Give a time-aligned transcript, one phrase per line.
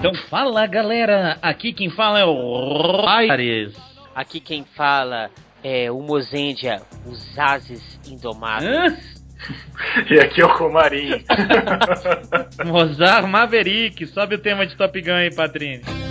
[0.00, 3.74] Então fala galera, aqui quem fala é o Ares.
[4.14, 5.28] Aqui quem fala
[5.62, 9.20] é o Mozendia, os Ases Indomáveis.
[10.10, 11.24] E aqui é o Comarim.
[12.66, 16.09] Mozart Maverick, sobe o tema de Top Gun aí, Patrícia.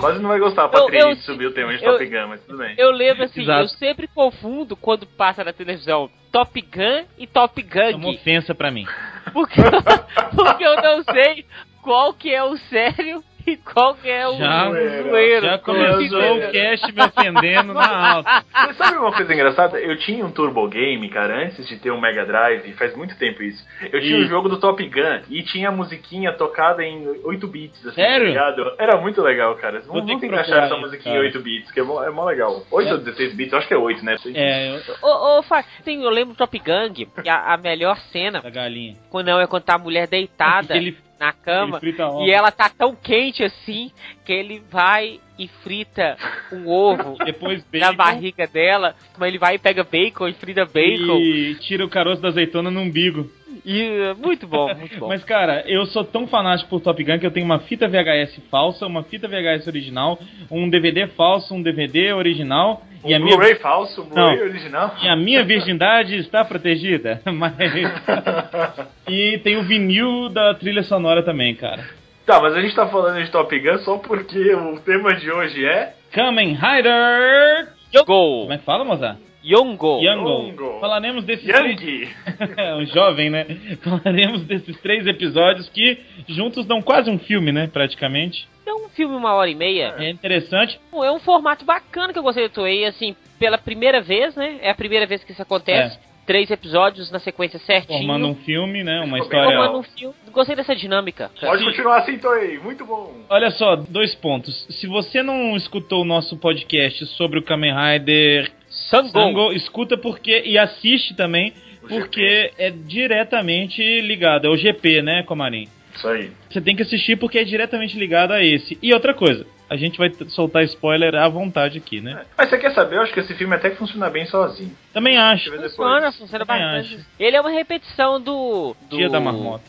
[0.00, 2.58] Quase não vai gostar, Patrícia, eu- de subir o tema de Top Gun, mas tudo
[2.58, 2.74] bem.
[2.78, 3.60] Eu lembro assim, Exato.
[3.60, 8.70] eu sempre confundo quando passa na televisão Top Gun e Top É uma ofensa pra
[8.70, 8.86] mim.
[9.32, 9.60] Porque,
[10.34, 11.44] porque eu não sei
[11.82, 15.46] qual que é o sério e qual que é o Já- zoeiro.
[15.46, 18.44] Já começou o cast me ofendendo na alta.
[18.52, 19.78] Mas sabe uma coisa engraçada?
[19.78, 23.42] Eu tinha um Turbo Game, cara, antes de ter um Mega Drive, faz muito tempo
[23.42, 23.64] isso.
[23.92, 27.86] Eu tinha o jogo do Top Gun e tinha a musiquinha tocada em 8 bits,
[27.86, 28.26] assim, Sério?
[28.26, 28.74] tá ligado?
[28.78, 29.80] Era muito legal, cara.
[29.80, 31.24] Vou Vamos ter que tentar achar essa musiquinha cara.
[31.24, 32.62] em 8 bits, que é mó, é mó legal.
[32.70, 32.92] 8 É.
[32.92, 34.16] ou 16 bits, eu acho que é 8, né?
[34.34, 34.80] É, eu...
[35.02, 38.96] Ô, ô, Fá, eu lembro do Top Gang, que a, a melhor cena, da galinha.
[39.10, 41.78] quando não é quando tá a mulher deitada Ele, na cama
[42.24, 43.92] e ela tá tão quente assim
[44.24, 46.16] que ele vai e frita
[46.50, 51.18] um ovo Depois na barriga dela, mas ele vai e pega bacon e frita bacon.
[51.18, 53.30] e tira o caroço da azeitona no umbigo.
[53.64, 55.08] E é muito bom, muito bom.
[55.08, 58.40] Mas, cara, eu sou tão fanático por Top Gun que eu tenho uma fita VHS
[58.50, 60.18] falsa, uma fita VHS original,
[60.50, 62.82] um DVD falso, um DVD original.
[63.02, 64.44] Um e, a minha, Blu-ray falso, um Blu-ray Não.
[64.44, 64.94] original.
[65.02, 67.20] e a minha virgindade está protegida.
[67.32, 67.54] Mas...
[69.08, 72.00] e tem o vinil da trilha sonora também, cara.
[72.26, 75.64] Tá, mas a gente tá falando de Top Gun só porque o tema de hoje
[75.64, 75.94] é.
[76.12, 77.68] Kamen Rider!
[77.92, 78.42] Yongo!
[78.42, 79.18] Como é que fala, moça?
[79.44, 80.00] Yongo!
[80.02, 80.48] Yango.
[80.48, 80.80] Yongo.
[80.80, 81.80] Falaremos desses três...
[81.80, 82.08] Yang!
[82.78, 83.46] um jovem, né?
[83.82, 87.68] Falaremos desses três episódios que juntos dão quase um filme, né?
[87.72, 88.46] Praticamente.
[88.66, 89.94] É um filme uma hora e meia.
[89.98, 90.78] É interessante.
[90.92, 94.58] É um formato bacana que eu gostei do Toei, assim, pela primeira vez, né?
[94.60, 95.98] É a primeira vez que isso acontece.
[96.26, 97.98] Três episódios na sequência certinho.
[97.98, 99.00] Formando um filme, né?
[99.00, 99.56] Uma história.
[99.56, 100.14] Formando um filme.
[100.30, 101.30] Gostei dessa dinâmica.
[101.40, 103.12] Pode continuar assim, Toei, muito bom.
[103.28, 104.66] Olha só, dois pontos.
[104.68, 108.52] Se você não escutou o nosso podcast sobre o Kamen Rider
[108.90, 109.08] Sango.
[109.08, 114.46] Sango, escuta porque e assiste também, O porque é diretamente ligado.
[114.46, 115.68] É o GP, né, Comarim?
[115.94, 116.30] Isso aí.
[116.50, 118.78] Você tem que assistir porque é diretamente ligado a esse.
[118.82, 122.24] E outra coisa, a gente vai soltar spoiler à vontade aqui, né?
[122.36, 122.96] Mas você quer saber?
[122.96, 124.76] Eu acho que esse filme até que funciona bem sozinho.
[124.92, 125.50] Também acho.
[125.50, 126.94] Funciona, funciona Também bastante.
[126.96, 127.06] acho.
[127.18, 128.74] Ele é uma repetição do.
[128.88, 128.96] do...
[128.96, 129.64] Dia da marmota.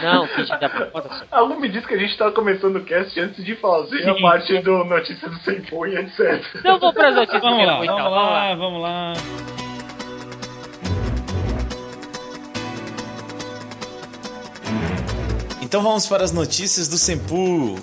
[0.00, 1.08] Não, que dia da marmota.
[1.08, 1.24] só.
[1.30, 4.14] A Lu me disse que a gente tá começando o cast antes de fazer a
[4.14, 4.22] Sim.
[4.22, 6.44] parte do Notícias do Senpu e etc.
[6.56, 7.96] Então vou para as notícias Vamos lá, então.
[7.96, 9.12] vamos lá, vamos lá.
[15.62, 17.76] Então vamos para as notícias do Sempu.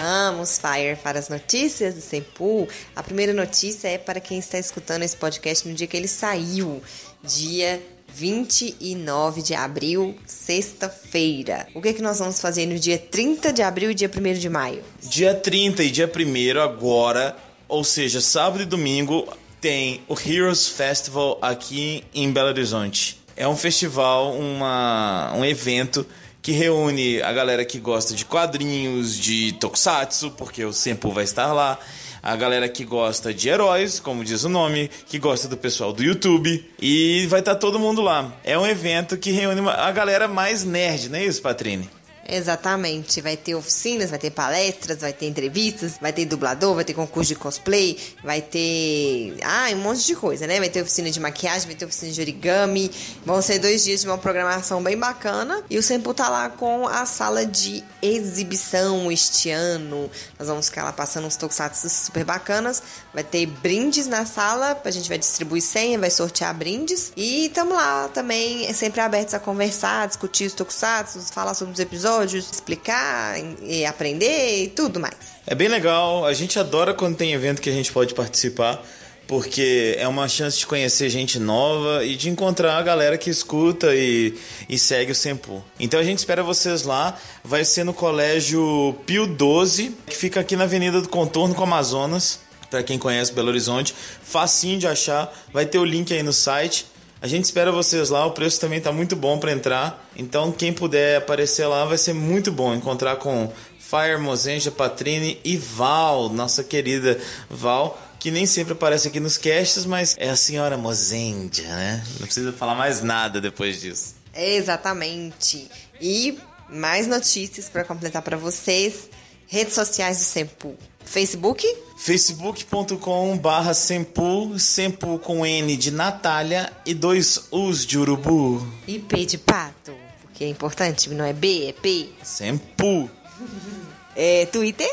[0.00, 2.68] Vamos, Fire, para as notícias do Sempu.
[2.94, 6.80] A primeira notícia é para quem está escutando esse podcast no dia que ele saiu,
[7.22, 7.82] dia
[8.14, 11.66] 29 de abril, sexta-feira.
[11.74, 14.48] O que, que nós vamos fazer no dia 30 de abril e dia 1 de
[14.48, 14.84] maio?
[15.02, 17.36] Dia 30 e dia 1 agora,
[17.66, 19.26] ou seja, sábado e domingo,
[19.60, 23.18] tem o Heroes Festival aqui em Belo Horizonte.
[23.36, 26.06] É um festival, uma, um evento
[26.40, 31.52] que reúne a galera que gosta de quadrinhos, de tokusatsu, porque o Sempu vai estar
[31.52, 31.80] lá.
[32.26, 36.02] A galera que gosta de heróis, como diz o nome, que gosta do pessoal do
[36.02, 36.64] YouTube.
[36.80, 38.32] E vai estar todo mundo lá.
[38.42, 41.86] É um evento que reúne a galera mais nerd, não é isso, Patrine?
[42.26, 46.94] Exatamente, vai ter oficinas, vai ter palestras, vai ter entrevistas, vai ter dublador, vai ter
[46.94, 49.36] concurso de cosplay, vai ter.
[49.42, 50.58] Ah, um monte de coisa, né?
[50.58, 52.90] Vai ter oficina de maquiagem, vai ter oficina de origami.
[53.26, 55.62] Vão ser dois dias de uma programação bem bacana.
[55.68, 60.10] E o Sempu tá lá com a sala de exibição este ano.
[60.38, 62.82] Nós vamos ficar lá passando uns tokusatsu super bacanas.
[63.12, 67.12] Vai ter brindes na sala, a gente vai distribuir senha, vai sortear brindes.
[67.16, 72.13] E estamos lá também, sempre abertos a conversar, discutir os tokusatsu, falar sobre os episódios,
[72.22, 75.14] explicar e aprender e tudo mais.
[75.46, 78.82] É bem legal, a gente adora quando tem evento que a gente pode participar,
[79.26, 83.94] porque é uma chance de conhecer gente nova e de encontrar a galera que escuta
[83.94, 84.34] e,
[84.68, 85.62] e segue o Sempu.
[85.78, 90.56] Então a gente espera vocês lá, vai ser no Colégio Pio 12, que fica aqui
[90.56, 92.40] na Avenida do Contorno com Amazonas,
[92.70, 96.86] para quem conhece Belo Horizonte, facinho de achar, vai ter o link aí no site.
[97.24, 100.06] A gente espera vocês lá, o preço também tá muito bom para entrar.
[100.14, 105.56] Então quem puder aparecer lá vai ser muito bom encontrar com Fire, Mozenja, Patrine e
[105.56, 107.18] Val, nossa querida
[107.48, 112.04] Val, que nem sempre aparece aqui nos casts, mas é a senhora Mozenja, né?
[112.20, 114.16] Não precisa falar mais nada depois disso.
[114.34, 115.70] Exatamente.
[115.98, 116.38] E
[116.68, 119.08] mais notícias para completar para vocês.
[119.46, 120.76] Redes sociais do Sempu.
[121.04, 121.66] Facebook?
[121.96, 128.66] facebook.com barra Sempu, Sempu com N de Natália e dois U's de urubu.
[128.86, 132.08] E P de pato, porque é importante, não é B, é P.
[132.22, 133.10] Sempu.
[134.16, 134.88] É, Twitter?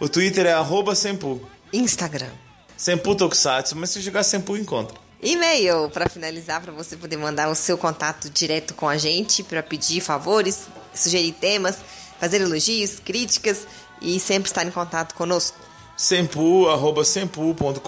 [0.00, 1.46] O Twitter é arroba Sempu.
[1.70, 2.30] Instagram.
[2.74, 4.96] Sempu Tokusatsu, mas se jogar Sempu encontra.
[5.22, 9.62] E-mail para finalizar, para você poder mandar o seu contato direto com a gente, para
[9.62, 10.62] pedir favores,
[10.94, 11.76] sugerir temas,
[12.18, 13.66] fazer elogios, críticas
[14.02, 15.56] e sempre estar em contato conosco.
[15.96, 17.78] Sempu, arroba sempu.com.br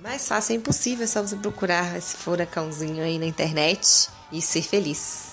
[0.00, 4.62] Mais fácil é impossível, é só você procurar esse furacãozinho aí na internet e ser
[4.62, 5.32] feliz.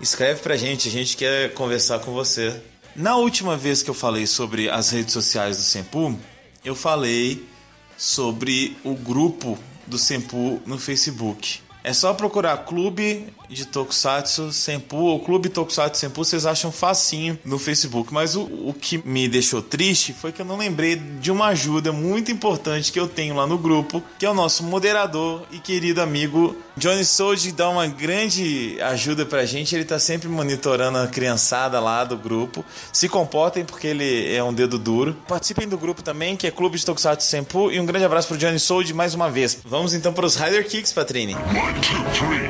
[0.00, 2.60] Escreve pra gente, a gente quer conversar com você.
[2.94, 6.18] Na última vez que eu falei sobre as redes sociais do Sempu,
[6.64, 7.48] eu falei
[7.96, 11.63] sobre o grupo do Sempu no Facebook.
[11.84, 17.58] É só procurar Clube de Tokusatsu Senpu ou Clube Tokusatsu Senpu, vocês acham facinho no
[17.58, 18.12] Facebook.
[18.12, 21.92] Mas o, o que me deixou triste foi que eu não lembrei de uma ajuda
[21.92, 26.00] muito importante que eu tenho lá no grupo, que é o nosso moderador e querido
[26.00, 29.74] amigo Johnny Soji, dá uma grande ajuda pra gente.
[29.74, 32.64] Ele tá sempre monitorando a criançada lá do grupo.
[32.92, 35.14] Se comportem porque ele é um dedo duro.
[35.28, 37.70] Participem do grupo também, que é Clube de Tokusatsu Senpu.
[37.70, 39.58] E um grande abraço pro Johnny Soji mais uma vez.
[39.64, 41.36] Vamos então para os Rider Kicks, Patrine.
[41.74, 42.48] One, two, three.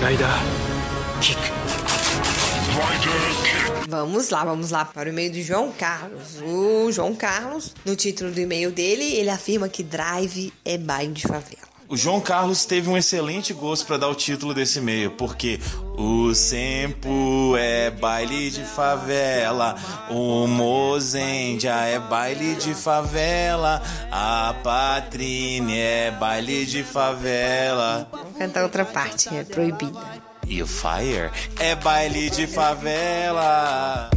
[0.00, 0.28] Rider
[1.20, 1.40] Kick.
[2.78, 3.90] Rider kick.
[3.90, 6.40] Vamos lá, vamos lá para o e-mail do João Carlos.
[6.40, 11.22] O João Carlos, no título do e-mail dele, ele afirma que Drive é baile de
[11.22, 11.69] favela.
[11.90, 15.58] O João Carlos teve um excelente gosto para dar o título desse e-mail, porque
[15.98, 19.74] o Sempo é baile de favela,
[20.08, 28.08] o Mozendia é baile de favela, a Patrine é baile de favela.
[28.12, 30.00] Vamos cantar outra parte, é proibida.
[30.46, 34.10] E o Fire é baile de favela.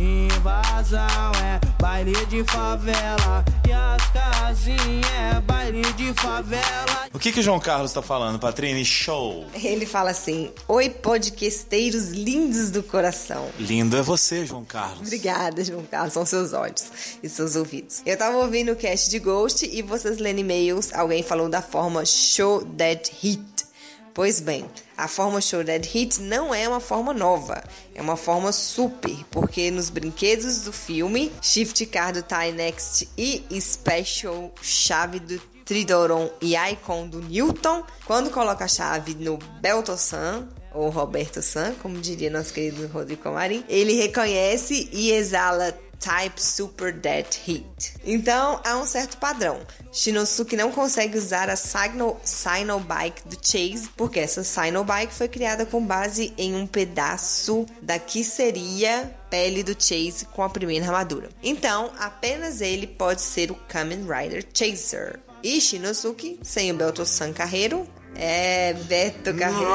[0.84, 5.06] Invasão é baile de favela e as casinhas
[5.38, 7.08] é baile de favela.
[7.14, 8.84] O que, que o João Carlos tá falando, Patrine?
[8.84, 9.46] Show!
[9.54, 13.48] Ele fala assim: Oi, podcasteiros lindos do coração.
[13.58, 15.08] Lindo é você, João Carlos.
[15.08, 16.12] Obrigada, João Carlos.
[16.12, 16.84] São seus olhos
[17.24, 18.02] e seus ouvidos.
[18.06, 22.06] Eu tava ouvindo o cast de Ghost e vocês lendo e-mails, alguém falou da forma
[22.06, 23.73] Show That Hit.
[24.14, 27.64] Pois bem, a forma Show That Hit não é uma forma nova,
[27.96, 33.44] é uma forma super, porque nos brinquedos do filme, Shift Car do Tie Next e
[33.60, 40.90] Special Chave do Tridoron e Icon do Newton, quando coloca a chave no Belto-san, ou
[40.90, 47.26] Roberto San, como diria nosso querido Rodrigo Comarim, ele reconhece e exala Type Super Dead
[47.46, 47.94] Hit.
[48.04, 49.62] Então, há um certo padrão.
[49.90, 55.30] Shinosuke não consegue usar a Sino, Sino Bike do Chase, porque essa Sino Bike foi
[55.30, 60.86] criada com base em um pedaço da que seria pele do Chase com a primeira
[60.86, 61.30] armadura.
[61.42, 65.22] Então, apenas ele pode ser o Kamen Rider Chaser.
[65.42, 69.72] E Shinosuke, sem o Belto-san Carreiro, é Beto Carreiro.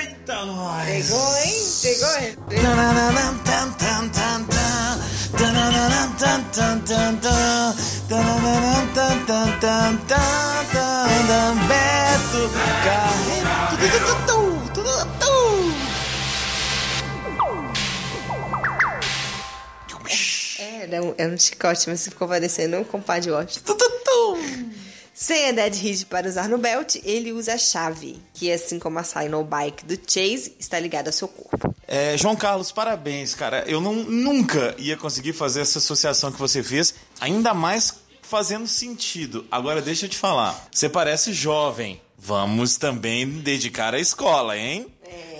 [0.00, 0.86] Eita, nós!
[0.86, 1.54] Pegou, hein?
[1.82, 2.36] Pegou, hein?
[11.68, 12.50] Beto
[12.84, 13.50] Carreiro.
[14.26, 14.40] Tu.
[20.58, 23.76] É, era um, era um chicote, mas ficou parecendo um compadre Washington.
[25.20, 28.98] Sem a Dead Hit para usar no belt, ele usa a chave, que assim como
[28.98, 31.74] a Sino Bike do Chase, está ligada ao seu corpo.
[31.86, 33.62] É, João Carlos, parabéns, cara.
[33.66, 39.44] Eu não, nunca ia conseguir fazer essa associação que você fez, ainda mais fazendo sentido.
[39.50, 40.68] Agora deixa eu te falar.
[40.72, 42.00] Você parece jovem.
[42.16, 44.86] Vamos também dedicar à escola, hein?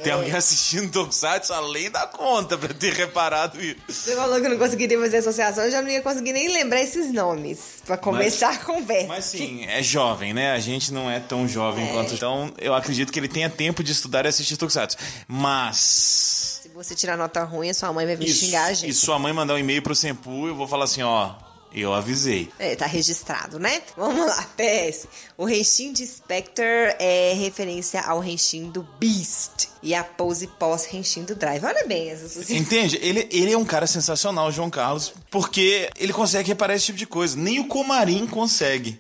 [0.03, 3.77] Tem alguém assistindo Tokusatsu além da conta pra ter reparado isso.
[3.89, 6.81] Você falou que eu não conseguiria fazer associação, eu já não ia conseguir nem lembrar
[6.81, 9.09] esses nomes para começar a conversa.
[9.09, 10.53] Mas sim, é jovem, né?
[10.53, 12.15] A gente não é tão jovem quanto.
[12.15, 14.97] Então, eu acredito que ele tenha tempo de estudar e assistir Tokusatsu.
[15.29, 16.61] Mas.
[16.63, 18.95] Se você tirar nota ruim, a sua mãe vai vir xingar a e gente.
[18.95, 21.35] sua mãe mandar um e-mail pro Sempu, eu vou falar assim, ó.
[21.73, 22.51] Eu avisei.
[22.59, 23.83] É, tá registrado, né?
[23.97, 25.07] Vamos lá, PS.
[25.39, 26.65] O Henshin de Spectre
[26.99, 31.65] é referência ao Henshin do Beast e a pose pós-Henshin do Drive.
[31.65, 32.57] Olha bem essa associação.
[32.57, 32.99] Entende?
[33.01, 37.07] Ele, ele é um cara sensacional, João Carlos, porque ele consegue reparar esse tipo de
[37.07, 37.37] coisa.
[37.37, 38.99] Nem o Comarim consegue.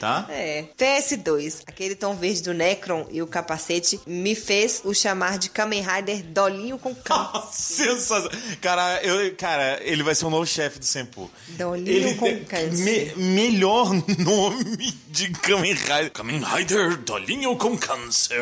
[0.00, 0.26] Tá?
[0.30, 0.64] É.
[0.76, 5.82] PS2, aquele tom verde do Necron e o capacete me fez o chamar de Kamen
[5.86, 7.50] Rider Dolinho com câncer.
[7.90, 8.30] Sensacional.
[8.60, 11.30] Cara, eu, cara, ele vai ser o novo chefe do Senpu.
[11.50, 13.14] Dolinho Ele com câncer.
[13.16, 16.10] me- melhor nome de Kamen Rider.
[16.10, 18.40] Kamen Rider Dolinho com câncer.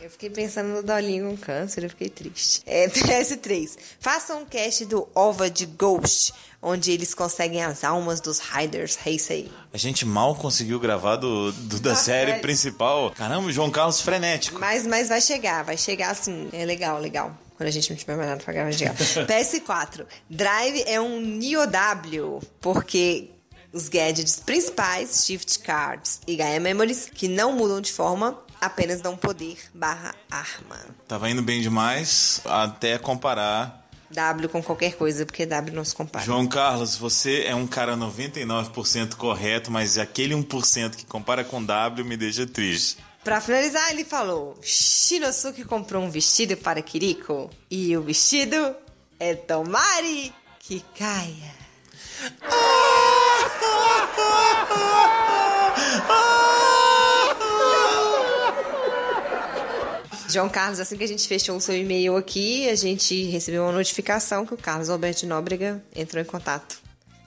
[0.00, 2.62] Eu fiquei pensando no Dolinho com câncer, eu fiquei triste.
[2.66, 3.76] É, PS3.
[4.00, 6.32] Faça um cast do OVA de Ghost,
[6.62, 9.50] onde eles conseguem as almas dos Riders Heisei.
[9.72, 13.10] A gente mal conseguiu gravar do, do- da Ah, série principal.
[13.10, 14.58] Caramba, João Carlos frenético.
[14.60, 16.48] Mas, mas vai chegar, vai chegar assim.
[16.52, 17.36] É legal, legal.
[17.56, 18.94] Quando a gente não tiver mais nada pra gravar, chegar.
[19.28, 20.06] PS4.
[20.28, 23.30] Drive é um Neo W, porque
[23.72, 29.16] os gadgets principais, Shift Cards e Gaia Memories, que não mudam de forma, apenas dão
[29.16, 30.78] poder barra arma.
[31.06, 33.83] Tava indo bem demais até comparar.
[34.10, 36.24] W com qualquer coisa, porque W não se compara.
[36.24, 42.04] João Carlos, você é um cara 99% correto, mas aquele 1% que compara com W
[42.04, 42.98] me deixa triste.
[43.24, 48.76] Pra finalizar, ele falou: Shinosuke comprou um vestido para Kiriko e o vestido
[49.18, 51.54] é Tomari que caia.
[60.34, 63.70] João Carlos, assim que a gente fechou o seu e-mail aqui, a gente recebeu uma
[63.70, 66.76] notificação que o Carlos Alberto Nóbrega entrou em contato.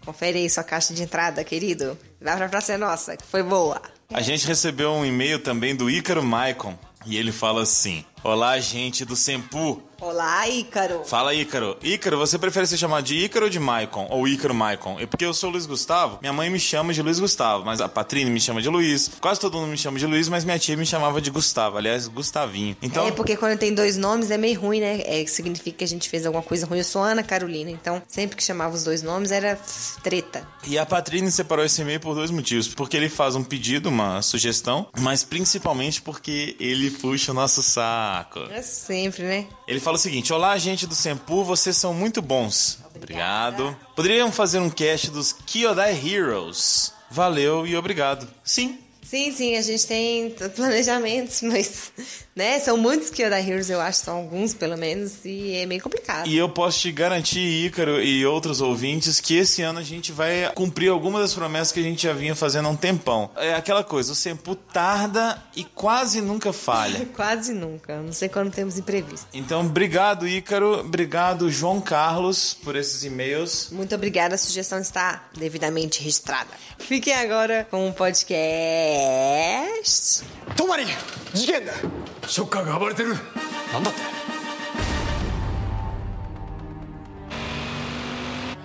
[0.06, 1.98] Confere aí sua caixa de entrada, querido.
[2.20, 3.82] Vai pra Praça é Nossa, que foi boa.
[4.14, 6.78] A gente recebeu um e-mail também do Ícaro Maicon.
[7.06, 9.82] E ele fala assim: Olá, gente do Sempu.
[10.00, 11.04] Olá, Ícaro.
[11.06, 11.76] Fala, Ícaro.
[11.82, 14.06] Ícaro, você prefere ser chamado de Ícaro ou de Maicon?
[14.12, 15.00] Ou Ícaro Maicon?
[15.00, 17.90] É porque eu sou Luiz Gustavo, minha mãe me chama de Luiz Gustavo, mas a
[17.90, 19.10] Patrine me chama de Luiz.
[19.20, 21.78] Quase todo mundo me chama de Luiz, mas minha tia me chamava de Gustavo.
[21.78, 22.78] Aliás, Gustavinho.
[22.82, 25.02] Então, É porque quando tem dois nomes é meio ruim, né?
[25.04, 26.78] É, significa que a gente fez alguma coisa ruim.
[26.80, 29.58] Eu sou Ana Carolina, então sempre que chamava os dois nomes era
[30.04, 30.48] treta.
[30.68, 32.68] E a Patrine separou esse e-mail por dois motivos.
[32.68, 38.40] Porque ele faz um pedido, uma sugestão, mas principalmente porque ele puxa o nosso saco.
[38.52, 39.48] É sempre, né?
[39.68, 42.80] Ele fala o seguinte: Olá, gente do Sempu, vocês são muito bons.
[42.96, 43.76] Obrigado.
[43.96, 46.94] Poderiam fazer um cast dos Kyodai Heroes.
[47.10, 48.28] Valeu e obrigado.
[48.44, 48.80] Sim.
[49.10, 51.94] Sim, sim, a gente tem planejamentos, mas,
[52.36, 52.60] né?
[52.60, 56.28] São muitos que da Heroes, eu acho, são alguns pelo menos, e é meio complicado.
[56.28, 60.52] E eu posso te garantir, Ícaro e outros ouvintes, que esse ano a gente vai
[60.54, 63.30] cumprir algumas das promessas que a gente já vinha fazendo há um tempão.
[63.38, 67.08] É aquela coisa, o Sempu tarda e quase nunca falha.
[67.18, 69.28] Quase nunca, não sei quando temos imprevisto.
[69.34, 70.80] Então, obrigado, Ícaro.
[70.80, 73.70] Obrigado, João Carlos, por esses e-mails.
[73.72, 76.50] Muito obrigada, a sugestão está devidamente registrada.
[76.78, 78.97] Fiquem agora com o podcast.
[80.56, 80.86] トマリ
[81.34, 81.74] 事件だ。
[82.28, 83.10] ショッカーが暴れてる。
[83.10, 84.00] なんだって。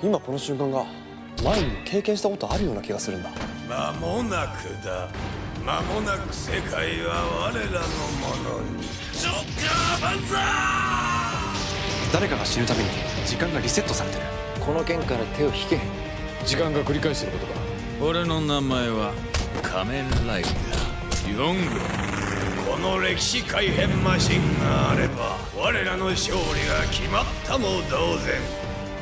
[0.03, 0.87] 今この瞬間が
[1.45, 3.31] 前にも経験したことあるような気がするんだ。
[3.69, 5.11] 間もなくだ。
[5.65, 8.83] 間もなく世界は我らのものに。
[9.13, 9.35] ジョッ
[10.01, 10.43] カー万歳
[12.13, 12.89] 誰かが死ぬたびに
[13.27, 14.23] 時間がリセットされてる。
[14.65, 15.79] この件から手を引け。
[16.47, 17.61] 時間が繰り返してることか。
[18.01, 19.13] 俺の名前は
[19.61, 21.37] 仮面ライダー。
[21.37, 21.63] ヨング
[22.71, 28.41] この歴史改変マシンがあれば我らの勝利が決まったも同然。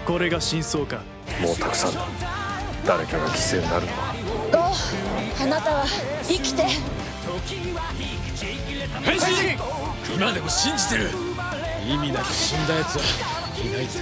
[0.06, 1.02] これが真相か。
[1.40, 2.06] もうたくさんだ
[2.86, 4.14] 誰かが犠牲になるのは？
[5.42, 5.86] あなたは
[6.24, 6.64] 生きて。
[9.02, 9.20] 変身！
[10.14, 11.10] 今でも信じてる。
[11.86, 13.04] 意味なく死んだ奴は。
[13.64, 14.00] いないぜ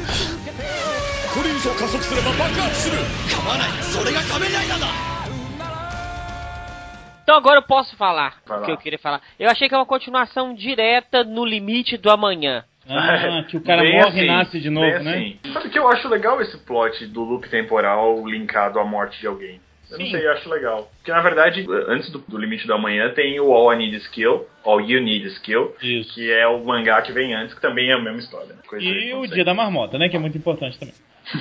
[1.35, 2.99] これ以上加速すれば爆発する。
[3.35, 3.71] 構わない。
[3.83, 4.87] それが仮面ライダーだ
[7.29, 9.21] Então agora eu posso falar o que eu queria falar.
[9.39, 12.65] Eu achei que é uma continuação direta no limite do amanhã.
[12.89, 15.11] Ah, que o cara Bem morre e assim, nasce de novo, né?
[15.11, 15.39] assim.
[15.53, 19.61] Sabe que eu acho legal esse plot do loop temporal linkado à morte de alguém?
[19.91, 20.13] Eu não Sim.
[20.13, 20.91] sei, eu acho legal.
[20.97, 24.09] Porque na verdade, antes do, do limite do amanhã, tem o All I Need is
[24.09, 26.15] Kill, All You Need is Kill, Isso.
[26.15, 28.55] que é o mangá que vem antes, que também é a mesma história.
[28.67, 29.27] Coisa E o.
[29.27, 30.09] Dia da Marmota, né?
[30.09, 30.95] Que é muito importante também.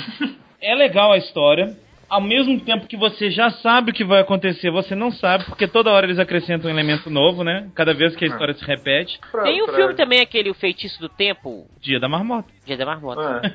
[0.61, 1.77] é legal a história.
[2.09, 5.67] Ao mesmo tempo que você já sabe o que vai acontecer, você não sabe, porque
[5.67, 7.67] toda hora eles acrescentam um elemento novo, né?
[7.75, 9.19] Cada vez que a história se repete.
[9.31, 12.47] Pra- Tem um filme também, aquele O Feitiço do Tempo, Dia da Marmota.
[12.65, 13.41] Dia da Marmota.
[13.43, 13.47] É.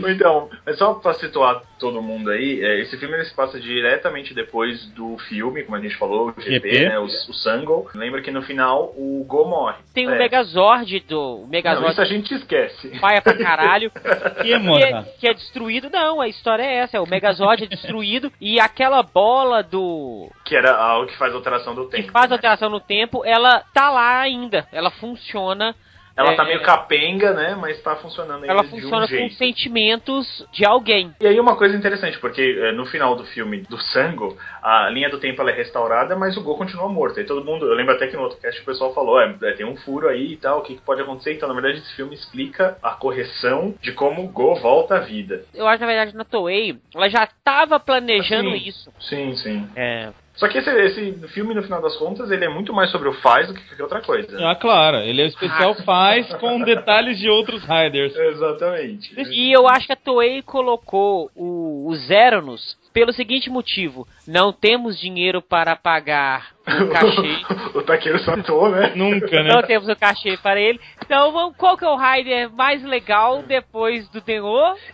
[0.10, 4.34] então, é só pra situar todo mundo aí, é, esse filme ele se passa diretamente
[4.34, 6.88] depois do filme, como a gente falou, o GP, GP.
[6.88, 7.88] né, o, o Sango.
[7.94, 9.76] Lembra que no final o Go morre.
[9.94, 10.18] Tem o É.
[10.18, 11.20] Megazord do.
[11.20, 12.98] O Não, Megazord isso a gente esquece.
[13.00, 13.90] paia pra caralho.
[14.40, 15.90] Que que, é, que é destruído.
[15.90, 16.96] Não, a história é essa.
[16.96, 20.30] é O Megazord é destruído e aquela bola do.
[20.44, 22.12] Que era algo que faz alteração do que tempo.
[22.12, 22.36] faz né?
[22.36, 24.66] alteração no tempo, ela tá lá ainda.
[24.72, 25.74] Ela funciona
[26.16, 27.56] Ela É, tá meio capenga, né?
[27.58, 29.34] Mas tá funcionando ainda Ela funciona um com jeito.
[29.34, 31.14] sentimentos de alguém.
[31.20, 35.08] E aí uma coisa interessante, porque é, no final do filme do Sango, a linha
[35.08, 37.20] do tempo ela é restaurada, mas o Go continua morto.
[37.20, 39.52] E todo mundo, eu lembro até que no outro cast o pessoal falou, é, é,
[39.52, 41.34] tem um furo aí e tal, o que, que pode acontecer?
[41.34, 45.44] Então, na verdade, esse filme explica a correção de como o Go volta à vida.
[45.54, 48.92] Eu acho, na verdade, na Toei, ela já tava planejando isso.
[49.00, 49.68] Sim, sim.
[49.76, 50.10] É.
[50.40, 53.12] Só que esse, esse filme, no final das contas, ele é muito mais sobre o
[53.12, 54.50] faz do que qualquer outra coisa.
[54.50, 58.16] Ah, claro, ele é o especial faz com detalhes de outros Riders.
[58.16, 59.14] Exatamente.
[59.30, 64.98] E eu acho que a Toei colocou o, o Zeronos pelo seguinte motivo: não temos
[64.98, 66.52] dinheiro para pagar
[66.84, 67.36] o cachê.
[67.78, 68.92] o Takeru Sato, né?
[68.94, 69.52] Nunca, né?
[69.52, 70.80] Não temos o cachê para ele.
[71.04, 74.40] Então, vamos, qual que é o Rider mais legal depois do Tenho?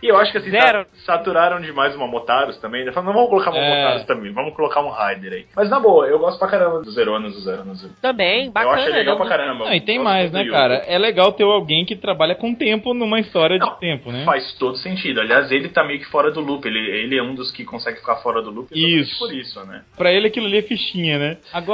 [0.01, 0.85] E eu acho que assim, Zero.
[1.05, 2.91] sa- saturaram demais o Mamotaros também, né?
[2.91, 3.69] Falaram, não vamos colocar É.
[3.69, 5.45] Mamotaros também, vamos colocar um Rider aí.
[5.55, 7.87] Mas na boa, eu gosto pra caramba dos Zeronos, dos Zeronos.
[8.01, 8.73] Também, Eu bacana.
[8.75, 9.25] achei legal né?
[9.25, 9.65] pra caramba.
[9.65, 10.75] Não, e tem Eu mais, né, cara?
[10.87, 14.23] É legal ter alguém que trabalha com tempo numa história Não, de tempo, né?
[14.25, 15.19] Faz todo sentido.
[15.21, 16.65] Aliás, ele tá meio que fora do loop.
[16.67, 19.17] Ele, ele é um dos que consegue ficar fora do loop Isso.
[19.19, 19.81] por isso, né?
[19.97, 21.37] Pra ele aquilo ali é fichinha, né?
[21.53, 21.66] Agora,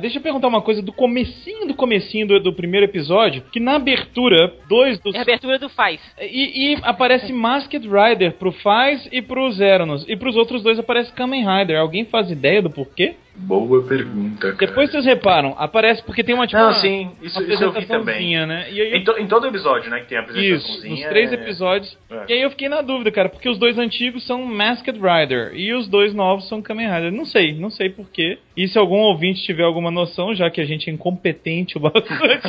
[0.00, 3.76] deixa eu perguntar uma coisa do comecinho do comecinho do, do primeiro episódio, que na
[3.76, 5.14] abertura, dois dos...
[5.14, 6.00] É a abertura do Faz.
[6.20, 10.04] E, e aparece Masked Rider pro Faz e pro Zeronos.
[10.08, 11.78] E pros outros dois aparece Kamen Rider.
[11.78, 13.16] Alguém faz ideia do porquê?
[13.36, 14.66] Boa pergunta, cara.
[14.68, 17.72] Depois vocês reparam, aparece porque tem uma tipo Não, uma, sim, isso, uma isso eu
[17.72, 17.98] vi também.
[18.36, 18.66] apresentaçãozinha, né?
[18.70, 20.94] E aí Em, to- em todo episódio, né, que tem a Isso, apresentaçãozinha.
[20.94, 21.98] nos três é- episódios.
[22.10, 22.24] É.
[22.28, 25.72] E aí eu fiquei na dúvida, cara, porque os dois antigos são Masked Rider e
[25.74, 27.12] os dois novos são Kamen Rider.
[27.12, 28.38] Não sei, não sei porquê.
[28.56, 32.48] E se algum ouvinte tiver alguma noção, já que a gente é incompetente o bastante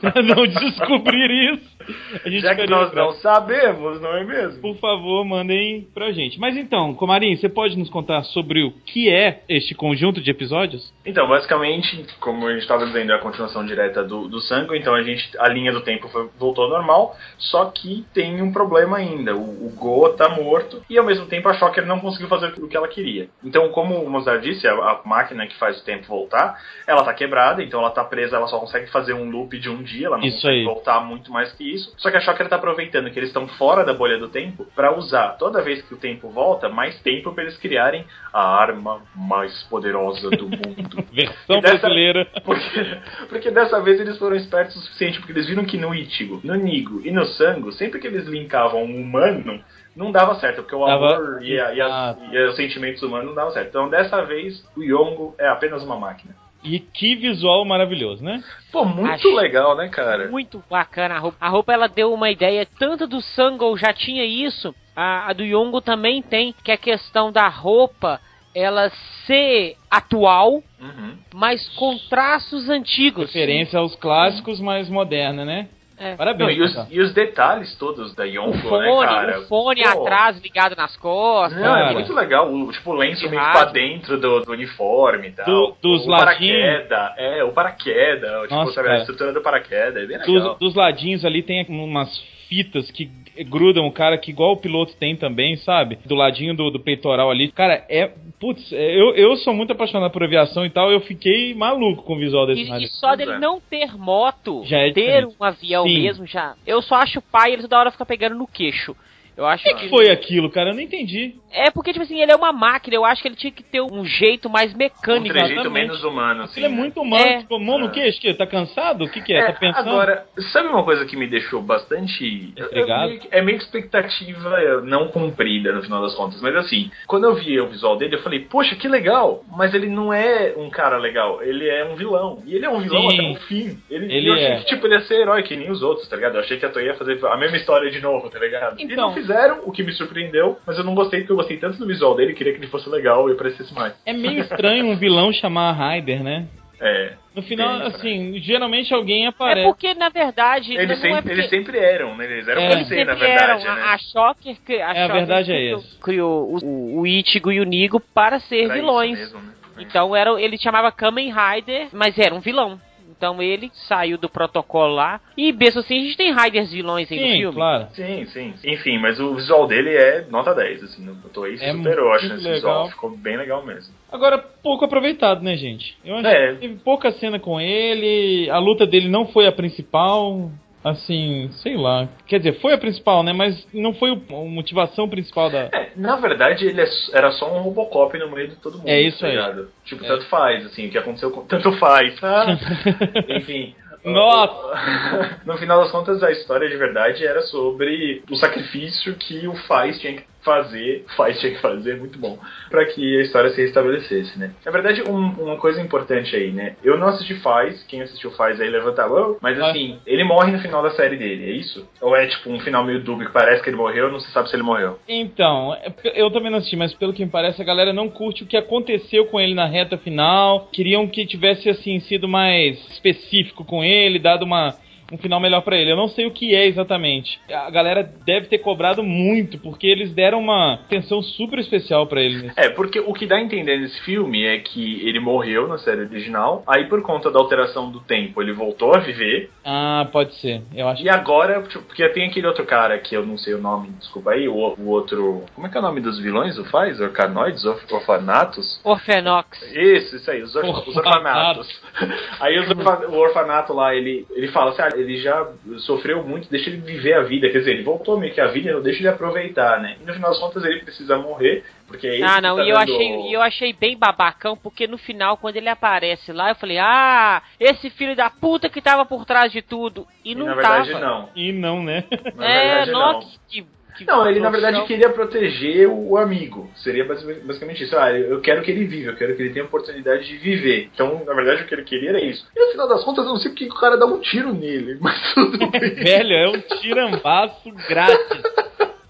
[0.00, 1.76] pra não descobrir isso,
[2.24, 3.06] a gente Já que nós grato.
[3.06, 4.60] não sabemos, não é mesmo?
[4.60, 6.38] Por favor, mandem pra gente.
[6.40, 10.92] Mas então, Comarim, você pode nos contar sobre o que é este conjunto de episódios?
[11.04, 14.94] Então, basicamente, como a gente estava dizendo, é a continuação direta do, do sangue, então
[14.94, 18.96] a gente a linha do tempo foi- voltou ao normal, só que tem um problema
[18.96, 19.34] ainda.
[19.36, 22.68] O, o Go tá morto e ao mesmo tempo a Shocker não conseguiu fazer o
[22.68, 23.28] que ela queria.
[23.44, 27.12] Então, como o Mozart disse, a, a máquina que faz o tempo voltar, ela tá
[27.14, 30.18] quebrada, então ela tá presa, ela só consegue fazer um loop de um dia, ela
[30.18, 30.64] não Isso consegue aí.
[30.64, 31.92] voltar muito mais que isso.
[31.98, 34.96] Só que a Shocker tá aproveitando que eles estão fora da bolha do tempo para
[34.96, 39.65] usar toda vez que o tempo volta, mais tempo para eles criarem a arma mais
[39.66, 41.04] poderosa do mundo.
[41.12, 42.26] Versão dessa- brasileira.
[42.44, 42.98] Porque,
[43.28, 46.54] porque dessa vez eles foram espertos o suficiente, porque eles viram que no Ichigo, no
[46.54, 49.62] Nigo e no Sango, sempre que eles linkavam um humano,
[49.94, 52.34] não dava certo, porque o Dava- amor e, a- e as- Exato.
[52.34, 53.68] e os sentimentos humanos não davam certo.
[53.68, 56.34] Então dessa vez o Yongo é apenas uma máquina.
[56.64, 58.42] E que visual maravilhoso, né?
[58.72, 60.26] Pô, muito Acho- legal, né, cara?
[60.28, 61.36] Muito bacana a roupa.
[61.40, 65.44] A roupa ela deu uma ideia, tanto do Sango já tinha isso, a, a do
[65.44, 68.20] Yongo também tem, que é a questão da roupa
[68.56, 68.90] ela
[69.26, 71.16] ser atual, Uhum.
[71.34, 73.26] mas com traços antigos.
[73.26, 75.68] Referência aos clássicos, mas moderna, né?
[75.98, 76.10] É.
[76.10, 79.40] Não, Parabéns, e, os, e os detalhes todos da O Yongo, fone, né, cara?
[79.40, 81.58] o fone Pô, atrás ligado nas costas.
[81.58, 82.52] Não, é muito legal.
[82.52, 85.46] O, tipo, o lenço meio pra dentro do, do uniforme e tal.
[85.46, 86.60] Do- dos o ladinhos.
[86.86, 87.12] paraquedas.
[87.16, 88.42] É, o paraquedas.
[88.42, 89.00] Tipo, Nossa, sabe, a cara.
[89.00, 90.02] estrutura do paraquedas.
[90.02, 90.26] É bem legal.
[90.50, 92.10] Dos, dos ladinhos ali tem umas
[92.48, 93.10] fitas que
[93.44, 95.98] grudam o cara, que igual o piloto tem também, sabe?
[96.04, 97.50] Do ladinho do, do peitoral ali.
[97.52, 98.10] Cara, é.
[98.38, 102.14] Putz, é, eu, eu sou muito apaixonado por aviação e tal, eu fiquei maluco com
[102.14, 103.38] o visual desse E, e só dele é.
[103.38, 105.36] não ter moto, Já é ter diferente.
[105.40, 106.02] um avião Sim.
[106.02, 106.54] mesmo já.
[106.66, 108.94] Eu só acho pai ele toda hora fica pegando no queixo.
[109.36, 110.70] Eu acho O que, que foi aquilo, cara?
[110.70, 111.34] Eu não entendi.
[111.52, 112.96] É porque, tipo assim, ele é uma máquina.
[112.96, 115.28] Eu acho que ele tinha que ter um jeito mais Um mecânico.
[115.34, 115.86] trejeito exatamente.
[115.88, 116.60] menos humano, assim.
[116.60, 116.74] Ele é né?
[116.76, 117.38] muito humano, É.
[117.40, 117.90] tipo, mão no É.
[117.90, 118.32] queixo, que?
[118.34, 119.04] Tá cansado?
[119.04, 119.38] O que que é?
[119.38, 119.88] É, Tá pensando?
[119.90, 122.52] Agora, sabe uma coisa que me deixou bastante.
[122.56, 123.04] Intrigado?
[123.04, 126.40] É meio, que- é meio que expectativa não cumprida no final das contas.
[126.40, 129.44] Mas assim, quando eu vi o visual dele, eu falei, poxa, que legal!
[129.56, 132.42] Mas ele não é um cara legal, ele é um vilão.
[132.46, 133.18] E ele é um vilão Sim.
[133.20, 133.78] até o fim.
[133.90, 134.56] Ele, Ele eu achei é.
[134.60, 136.34] que tipo, ele ia ser herói, que nem os outros, tá ligado?
[136.36, 138.76] Eu achei que a Toei ia fazer a mesma história de novo, tá ligado?
[138.80, 139.12] Então.
[139.26, 142.14] Fizeram, o que me surpreendeu, mas eu não gostei porque eu gostei tanto do visual
[142.14, 143.94] dele, queria que ele fosse legal e aparecesse mais.
[144.04, 146.46] É meio estranho um vilão chamar Ryder, né?
[146.78, 147.14] É.
[147.34, 149.66] No final, Bem assim, geralmente alguém É aparece.
[149.66, 151.30] porque, na verdade, Eles, é sempre, porque...
[151.30, 152.24] eles sempre eram, né?
[152.26, 152.68] Eles eram É.
[152.68, 153.74] pra ser, na verdade, eram.
[153.76, 153.82] né?
[153.82, 156.00] A, Shocker, a É, a verdade é criou, essa.
[156.02, 159.18] criou o, o Ichigo e o Nigo para ser isso vilões.
[159.18, 159.52] mesmo, né?
[159.78, 162.78] Então era, ele chamava Kamen Rider, mas era um vilão.
[163.16, 165.20] Então ele saiu do protocolo lá.
[165.36, 167.54] E mesmo assim, a gente tem Riders vilões aí no Sim, filme.
[167.56, 167.86] claro.
[167.92, 168.54] Sim, sim.
[168.64, 171.02] Enfim, mas o visual dele é nota 10, assim.
[171.04, 172.54] No Toei É superou, acho, nesse legal.
[172.54, 172.88] visual.
[172.90, 173.94] Ficou bem legal mesmo.
[174.12, 175.96] Agora, pouco aproveitado, né, gente?
[176.04, 176.52] Eu acho É.
[176.54, 180.50] que teve pouca cena com ele, a luta dele não foi a principal.
[180.90, 182.08] Assim, sei lá.
[182.28, 183.32] Quer dizer, foi a principal, né?
[183.32, 185.62] Mas não foi o- a motivação principal da.
[185.72, 188.88] É, na verdade, ele é- era só um Robocop no meio de todo mundo.
[188.88, 189.32] É isso tá aí.
[189.32, 189.68] ligado?
[189.84, 190.08] Tipo, É.
[190.08, 191.44] tanto faz, assim, o que aconteceu com.
[191.44, 192.46] Tanto faz, tá?
[193.28, 193.74] Enfim.
[194.04, 194.78] Nossa!
[195.44, 199.98] no final das contas, a história de verdade era sobre o sacrifício que o Faz
[199.98, 202.38] tinha que fazer, faz tinha que fazer, muito bom,
[202.70, 204.52] para que a história se restabelecesse, né?
[204.64, 206.76] Na verdade, um, uma coisa importante aí, né?
[206.84, 210.52] Eu não assisti Faz, quem assistiu Faz aí levanta a mão, mas assim, ele morre
[210.52, 211.86] no final da série dele, é isso?
[212.00, 214.48] Ou é tipo um final meio dúbio que parece que ele morreu, não se sabe
[214.48, 214.98] se ele morreu?
[215.08, 218.44] Então, é, eu também não assisti, mas pelo que me parece, a galera não curte
[218.44, 220.68] o que aconteceu com ele na reta final.
[220.72, 224.74] Queriam que tivesse, assim, sido mais específico com ele, dado uma
[225.12, 225.92] um final melhor para ele.
[225.92, 227.38] Eu não sei o que é exatamente.
[227.50, 232.50] A galera deve ter cobrado muito, porque eles deram uma atenção super especial para ele.
[232.56, 236.02] É, porque o que dá a entender nesse filme é que ele morreu na série
[236.02, 239.50] original, aí por conta da alteração do tempo ele voltou a viver.
[239.64, 240.62] Ah, pode ser.
[240.74, 241.02] Eu acho.
[241.02, 244.32] E agora, tipo, porque tem aquele outro cara que eu não sei o nome, desculpa
[244.32, 245.44] aí, o, o outro.
[245.54, 246.58] Como é que é o nome dos vilões?
[246.58, 247.00] O faz?
[247.00, 247.64] Orcanoides?
[247.64, 248.80] Orfanatos?
[248.84, 249.60] Orfenox.
[249.72, 251.82] Isso, isso aí, os, orf os orfanatos.
[252.40, 256.50] aí os orfa o orfanato lá, ele, ele fala assim: ah, ele já sofreu muito,
[256.50, 257.48] deixa ele viver a vida.
[257.50, 259.96] Quer dizer, ele voltou meio que a vida, deixa ele aproveitar, né?
[260.00, 262.70] E no final das contas ele precisa morrer, porque é ele Ah, não, tá e
[262.70, 266.78] eu achei, eu achei bem babacão, porque no final, quando ele aparece lá, eu falei,
[266.78, 270.06] ah, esse filho da puta que tava por trás de tudo.
[270.24, 271.04] E, E não na verdade tava.
[271.04, 271.28] não.
[271.36, 272.04] E não, né?
[272.34, 273.20] Na é, verdade, nossa, não.
[273.20, 276.68] que, que Não, ele na verdade queria proteger o amigo.
[276.76, 277.96] Seria basic- basicamente isso.
[277.96, 280.90] Ah, eu quero que ele viva, eu quero que ele tenha a oportunidade de viver.
[280.92, 282.46] Então, na verdade, o que ele queria era isso.
[282.54, 284.98] E no final das contas, eu não sei porque o cara dá um tiro nele,
[285.00, 285.94] mas tudo bem.
[285.94, 288.42] Velho, é um tirambaço grátis.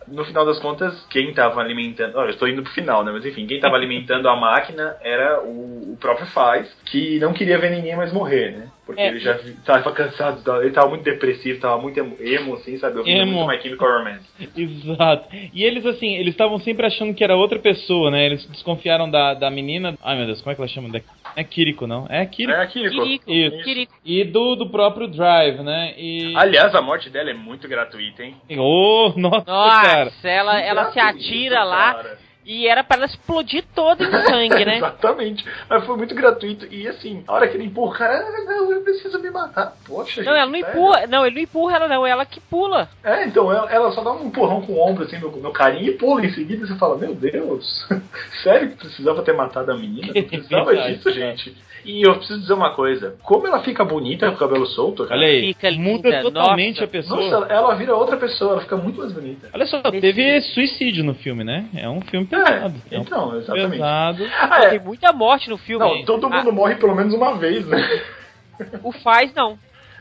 [0.09, 2.17] No final das contas, quem tava alimentando.
[2.17, 3.11] Olha, eu estou indo pro final, né?
[3.11, 7.59] Mas enfim, quem tava alimentando a máquina era o, o próprio Faz, que não queria
[7.59, 8.69] ver ninguém mais morrer, né?
[8.87, 9.09] Porque É.
[9.09, 13.01] ele já vi- tava cansado, ele tava muito depressivo, tava muito emo, assim, sabe?
[13.01, 13.33] Eu Emo.
[13.45, 14.25] muito My Chemical Romance.
[14.57, 15.29] Exato.
[15.53, 18.25] E eles, assim, eles estavam sempre achando que era outra pessoa, né?
[18.25, 19.99] Eles desconfiaram da, da menina.
[20.03, 20.89] Ai meu Deus, como é que ela chama?
[21.35, 22.07] É Kiriko, não?
[22.09, 22.59] É Kiriko.
[22.61, 23.03] É Kiriko.
[23.03, 23.65] Kiriko, Isso.
[23.65, 23.93] Kiriko.
[24.05, 25.93] E do, do próprio Drive, né?
[25.99, 26.33] E.
[26.37, 28.37] Aliás, a morte dela é muito gratuita, hein?
[28.57, 30.05] Oh, nossa, cara.
[30.07, 32.19] Nossa, ela, ela se atira lá cara.
[32.47, 34.77] E era pra ela explodir toda em sangue, né?
[34.79, 35.45] Exatamente.
[35.69, 36.67] Mas foi muito gratuito.
[36.73, 39.75] E assim, a hora que ele empurra o cara, "Ah, eu preciso me matar.
[39.85, 40.69] Poxa, Não, gente, ela não sério?
[40.71, 42.89] empurra, não, ele não empurra ela não, ela que pula.
[43.03, 45.91] É, então ela, ela só dá um empurrão com o ombro assim no, no carinha
[45.91, 47.87] e pula em seguida e você fala, meu Deus,
[48.45, 50.13] sério que precisava ter matado a menina?
[50.15, 50.23] Não
[50.65, 51.57] precisava disso, gente.
[51.87, 55.21] E eu preciso dizer uma coisa, como ela fica bonita com o cabelo solto, cara.
[55.21, 56.85] Olha aí, Fica muda linda, totalmente nossa.
[56.85, 57.21] a pessoa.
[57.21, 59.49] Nossa, ela, vira outra pessoa, ela fica muito mais bonita.
[59.55, 61.69] Olha só, teve suicídio no filme, né?
[61.77, 62.75] É um filme pesado.
[62.91, 63.71] É, um então, filme exatamente.
[63.71, 64.27] pesado.
[64.37, 64.83] Ah, Tem é.
[64.83, 65.85] muita morte no filme.
[65.85, 68.03] Não, todo mundo morre pelo menos uma vez, né?
[68.61, 69.57] Ah, o faz não.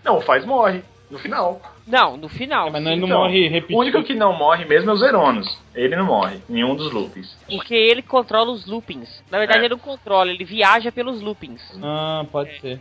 [0.06, 1.62] Não, o Faz morre, no final.
[1.88, 2.68] Não, no final.
[2.68, 3.78] É, mas não, ele não então, morre repetido.
[3.78, 5.58] O único que não morre mesmo é o Zeronos.
[5.74, 6.40] Ele não morre.
[6.50, 7.38] Nenhum dos loopings.
[7.48, 9.24] Porque ele controla os loopings.
[9.30, 9.62] Na verdade, é.
[9.64, 11.62] ele não controla, ele viaja pelos loopings.
[11.84, 12.60] Ah, pode é.
[12.60, 12.80] ser.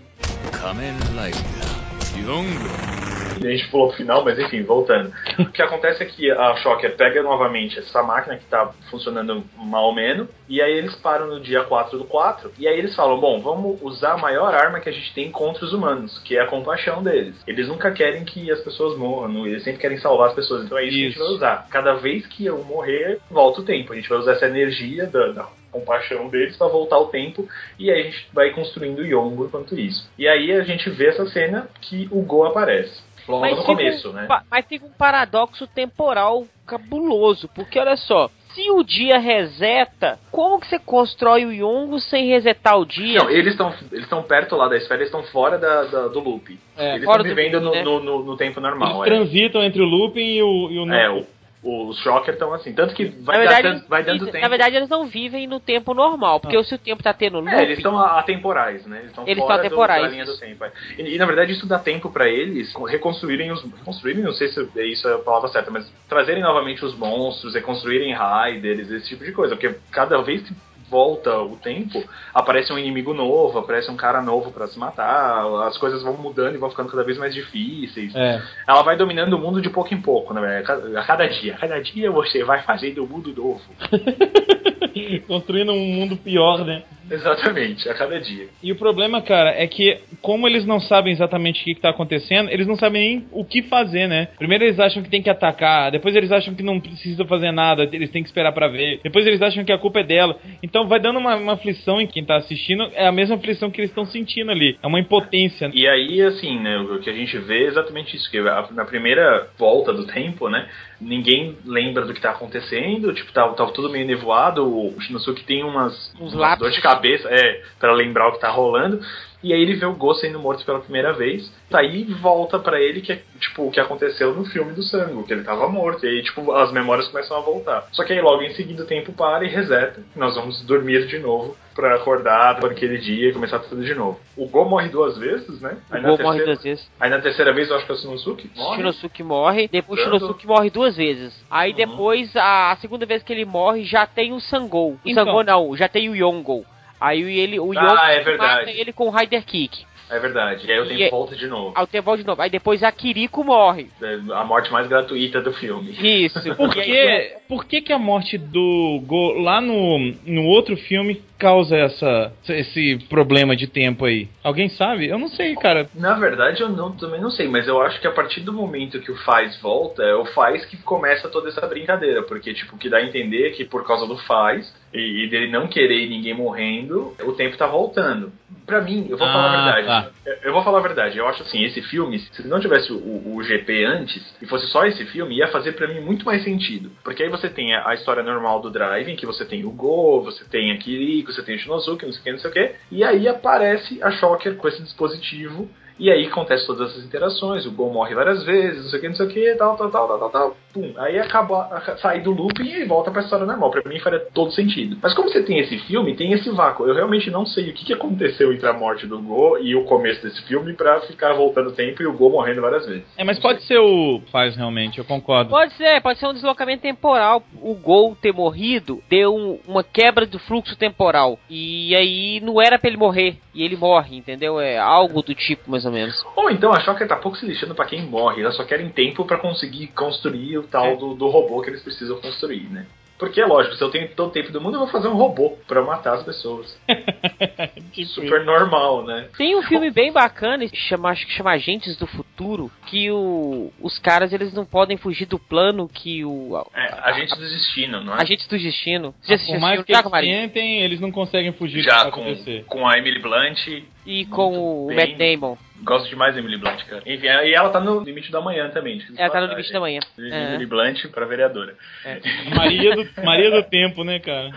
[0.60, 1.74] Kamen Rider.
[2.16, 5.12] Yongo e a gente pulou pro final, mas enfim, voltando.
[5.38, 9.86] O que acontece é que a Shocker pega novamente essa máquina que tá funcionando mal
[9.86, 13.18] ou menos, e aí eles param no dia 4 do 4, e aí eles falam:
[13.20, 16.42] bom, vamos usar a maior arma que a gente tem contra os humanos, que é
[16.42, 17.34] a compaixão deles.
[17.46, 20.84] Eles nunca querem que as pessoas morram, eles sempre querem salvar as pessoas, então é
[20.84, 20.98] isso, isso.
[20.98, 21.66] que a gente vai usar.
[21.70, 25.32] Cada vez que eu morrer, volta o tempo, a gente vai usar essa energia da,
[25.32, 29.46] da compaixão deles para voltar o tempo e aí a gente vai construindo o Yongo
[29.46, 30.08] enquanto isso.
[30.16, 33.02] E aí a gente vê essa cena que o Go aparece.
[33.28, 34.26] Logo no fica começo, um, né?
[34.50, 37.48] mas fica um paradoxo temporal cabuloso.
[37.54, 42.78] Porque olha só, se o dia reseta, como que você constrói o Yongo sem resetar
[42.78, 43.18] o dia?
[43.18, 46.20] Não, eles estão eles estão perto lá da esfera, eles estão fora da, da- do
[46.20, 46.58] loop.
[46.76, 47.82] É, eles estão do vivendo loop, no, né?
[47.82, 49.04] no, no- no tempo normal.
[49.06, 51.26] Eles transitam entre o looping e o, e o É, é não- o,
[51.64, 52.72] os Shocker estão assim.
[52.74, 54.40] Tanto que vai, na, verdade, dar- eles vai dando tempo.
[54.42, 56.38] na verdade, eles não vivem no tempo normal.
[56.38, 58.98] Porque se o tempo tá tendo loop, É, eles estão atemporais, né?
[58.98, 60.64] Eles estão Eles fora atemporais, do, da linha do tempo.
[60.64, 60.72] é.
[60.98, 63.62] E, e, na verdade isso dá tempo pra eles reconstruírem os.
[63.64, 64.60] Reconstruírem, não sei se
[64.92, 69.32] isso é a palavra certa, mas trazerem novamente os monstros, reconstruírem raiders, esse tipo de
[69.32, 69.56] coisa.
[69.56, 70.54] Porque cada vez que
[70.90, 75.76] volta o tempo, aparece um inimigo novo, aparece um cara novo pra se matar, as
[75.78, 78.14] coisas vão mudando e vão ficando cada vez mais difíceis.
[78.14, 78.42] É.
[78.68, 80.58] Ela vai dominando o mundo de pouco em pouco, né?
[80.58, 81.54] A cada- dia.
[81.54, 83.62] A cada dia você vai fazendo o mundo novo.
[85.26, 86.82] Construindo um mundo pior, né?
[87.10, 88.48] Exatamente, a cada dia.
[88.62, 91.90] E o problema, cara, é que como eles não sabem exatamente o que, que tá
[91.90, 94.28] acontecendo, eles não sabem nem o que fazer, né?
[94.38, 97.88] Primeiro eles acham que tem que atacar, depois eles acham que não precisa fazer nada,
[97.92, 99.00] eles têm que esperar pra ver.
[99.02, 100.36] Depois eles acham que a culpa é dela.
[100.62, 103.80] Então vai dando uma, uma aflição em quem tá assistindo, é a mesma aflição que
[103.80, 104.78] eles estão sentindo ali.
[104.82, 105.70] É uma impotência.
[105.74, 108.84] E aí, assim, né, o que a gente vê é exatamente isso, que a- na
[108.84, 110.66] primeira volta do tempo, né,
[111.00, 115.62] ninguém lembra do que tá acontecendo, tipo, tá, tá tudo meio nevoado, o Shinosuke tem
[115.62, 116.66] umas, Uns lapsos.
[116.94, 119.00] Cabeça, é, para lembrar o que tá rolando,
[119.42, 121.52] e aí ele vê o Go sendo morto pela primeira vez.
[121.70, 125.32] Daí volta pra ele que é tipo o que aconteceu no filme do Sango, que
[125.34, 127.86] ele tava morto, e aí tipo as memórias começam a voltar.
[127.92, 130.00] Só que aí logo em seguida o tempo para e reseta.
[130.16, 134.18] Nós vamos dormir de novo pra acordar para aquele dia e começar tudo de novo.
[134.36, 135.76] O Go morre duas vezes, né?
[135.92, 136.88] O Go morre duas vezes.
[136.98, 138.76] Aí na terceira vez eu acho que é o Shinosuke morre.
[138.76, 141.34] Shinosuke morre, depois o Tanto- Shinosuke morre duas vezes.
[141.50, 141.76] Aí Uhum.
[141.76, 144.92] depois, a, a segunda vez que ele morre, já tem o Sangou.
[144.92, 145.24] O Então.
[145.26, 146.64] Sangou não, já tem o Yongo.
[147.04, 149.84] Aí ele, o Ah, Yongo é mata ele com o Rider Kick.
[150.10, 150.66] É verdade.
[150.66, 151.72] E aí o tempo E é- volta de novo.
[151.74, 152.40] Aí o tempo volta de novo.
[152.42, 153.88] Aí depois a Kiriko morre.
[154.02, 155.90] É A morte mais gratuita do filme.
[155.92, 156.38] Isso.
[156.56, 161.76] Por que, por que, que a morte do Go lá no, no outro filme causa
[161.76, 164.28] essa, esse problema de tempo aí?
[164.42, 165.08] Alguém sabe?
[165.08, 165.88] Eu não sei, cara.
[165.94, 169.00] Na verdade, eu não, também não sei, mas eu acho que a partir do momento
[169.00, 172.22] que o Faz volta, é o Faz que começa toda essa brincadeira.
[172.22, 175.66] Porque, tipo, que dá a entender que por causa do Faz e, e dele não
[175.66, 178.32] querer ninguém morrendo, o tempo tá voltando.
[178.66, 179.86] Pra mim, eu vou falar Ah, a verdade.
[179.86, 180.10] tá.
[180.24, 181.18] Eu, eu vou falar a verdade.
[181.18, 184.86] Eu acho assim, esse filme, se não tivesse o, o GP antes, e fosse só
[184.86, 186.90] esse filme, ia fazer pra mim muito mais sentido.
[187.02, 189.70] Porque aí você tem a, a história normal do Drive, em que você tem o
[189.70, 190.78] Go, você tem a
[191.24, 192.74] Kiriko, você tem o Shinosuke, não sei o que, não sei o que.
[192.90, 195.68] E aí aparece a Shocker com esse dispositivo.
[195.98, 199.08] E aí acontece todas essas interações, o Go morre várias vezes, não sei o que,
[199.08, 200.56] não sei o que, tal, tal, tal, tal, tal, tal.
[200.74, 200.92] Pum.
[200.96, 203.70] Aí acaba, a- sai do looping e volta pra história normal.
[203.70, 204.98] Pra mim faria todo sentido.
[205.00, 206.86] Mas como você tem esse filme, tem esse vácuo.
[206.86, 209.84] Eu realmente não sei o que, que aconteceu entre a morte do Go e o
[209.84, 213.04] começo desse filme pra ficar voltando o tempo e o Go morrendo várias vezes.
[213.16, 215.50] É, mas pode ser o Faz realmente, eu concordo.
[215.50, 217.42] Pode ser, pode ser um deslocamento temporal.
[217.62, 221.38] O Gol ter morrido deu um- uma quebra do fluxo temporal.
[221.48, 223.36] E aí não era pra ele morrer.
[223.54, 224.58] E ele morre, entendeu?
[224.58, 226.24] É algo do tipo, mais ou menos.
[226.34, 229.24] Ou então a Shocker tá pouco se lixando pra quem morre, elas só querem tempo
[229.24, 232.86] pra conseguir construir tal do, do robô que eles precisam construir, né?
[233.18, 235.14] Porque é lógico, se eu tenho todo o tempo do mundo, eu vou fazer um
[235.14, 236.76] robô pra matar as pessoas.
[238.06, 239.28] Super normal, né?
[239.38, 243.98] Tem um filme bem bacana, chama, acho que chama Agentes do Futuro, que o, os
[244.00, 246.66] caras eles não podem fugir do plano que o.
[246.74, 248.22] É, Agente do Destino, não é?
[248.22, 249.14] Agentes do Destino.
[249.22, 252.20] Você Ah, por mais que eles tentem, eles não conseguem fugir do que Já com,
[252.20, 252.64] acontecer.
[252.64, 253.84] com a Emily Blunt.
[254.06, 254.96] E com Muito o bem.
[254.96, 255.56] Matt Damon.
[255.82, 257.02] Gosto demais da Emily Blunt, cara.
[257.06, 259.02] Enfim, e ela tá no limite da manhã também.
[259.16, 259.72] Ela tá no limite gente.
[259.74, 260.00] da manhã.
[260.18, 261.74] Emily Blunt pra vereadora.
[262.04, 262.20] É.
[262.54, 264.50] Maria do, Maria do Tempo, né, cara?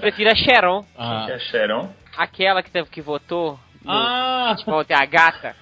[0.00, 1.24] Prefiro a Sharon, Ah.
[1.26, 1.90] Que é a Sharon.
[2.16, 3.58] aquela que, que votou.
[3.84, 4.54] no- Ah!
[4.58, 5.56] Tipo, a gata.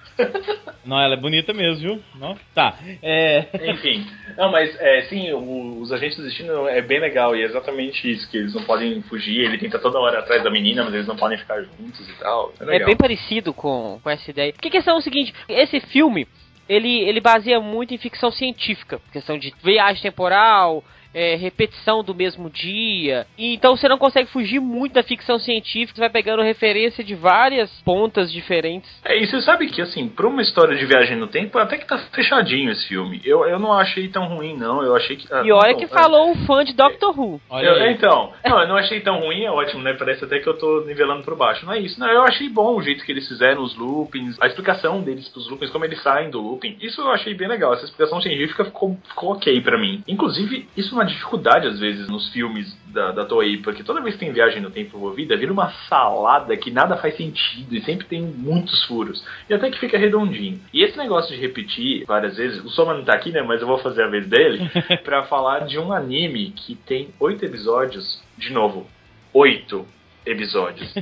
[0.85, 2.03] Não, ela é bonita mesmo, viu?
[2.15, 2.35] Não?
[2.55, 2.77] Tá.
[3.01, 3.45] É.
[3.71, 4.05] Enfim.
[4.37, 8.09] Não, mas é, sim, o- os agentes do destino é bem legal e é exatamente
[8.11, 11.07] isso, que eles não podem fugir, ele tenta toda hora atrás da menina, mas eles
[11.07, 12.53] não podem ficar juntos e tal.
[12.61, 14.53] É, É bem parecido com, com essa ideia.
[14.53, 16.27] Porque a questão é o seguinte: esse filme
[16.67, 20.83] ele, ele baseia muito em ficção científica, questão de viagem temporal.
[21.13, 23.25] É, repetição do mesmo dia.
[23.37, 27.15] E então você não consegue fugir muito da ficção científica, você vai pegando referência de
[27.15, 28.89] várias pontas diferentes.
[29.03, 31.85] É, e você sabe que, assim, pra uma história de viagem no tempo, até que
[31.85, 33.21] tá fechadinho esse filme.
[33.25, 34.81] Eu, eu não achei tão ruim, não.
[34.83, 35.27] Eu achei que.
[35.33, 35.87] ah, E olha não, que é.
[35.87, 37.41] falou um fã de Doctor Who.
[37.49, 39.93] Olha Eu- então, não, eu não achei tão ruim, é ótimo, né?
[39.93, 41.65] Parece até que eu tô nivelando por baixo.
[41.65, 42.07] Não é isso, não.
[42.07, 45.71] Eu achei bom o jeito que eles fizeram os loopings, a explicação deles pros loopings,
[45.71, 46.77] como eles saem do looping.
[46.81, 47.73] Isso eu achei bem legal.
[47.73, 50.03] Essa explicação científica ficou, ficou ok pra mim.
[50.07, 54.15] Inclusive, isso é uma dificuldade às vezes nos filmes da, da Toei, porque toda vez
[54.15, 58.05] que tem viagem no tempo envolvida, vira uma salada que nada faz sentido e sempre
[58.05, 59.25] tem muitos furos.
[59.49, 60.59] E até que fica redondinho.
[60.71, 63.41] E esse negócio de repetir várias vezes, o Soma não tá aqui, né?
[63.41, 64.69] Mas eu vou fazer a vez dele
[65.03, 68.85] pra falar de um anime que tem oito episódios, de novo,
[69.33, 69.87] oito
[70.25, 70.93] episódios,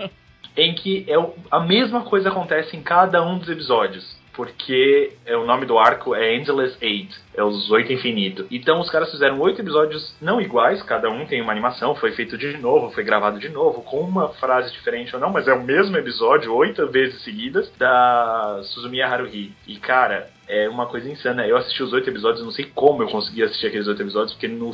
[0.54, 1.14] em que é
[1.50, 4.16] a mesma coisa acontece em cada um dos episódios.
[4.36, 8.46] Porque é, o nome do arco é Endless Eight, é os oito infinito.
[8.50, 12.36] Então os caras fizeram oito episódios não iguais, cada um tem uma animação, foi feito
[12.36, 15.62] de novo, foi gravado de novo, com uma frase diferente ou não, mas é o
[15.62, 19.52] mesmo episódio, oito vezes seguidas, da Suzumiya Haruhi.
[19.66, 21.46] E cara, é uma coisa insana.
[21.46, 24.48] Eu assisti os oito episódios, não sei como eu consegui assistir aqueles oito episódios, porque
[24.48, 24.72] no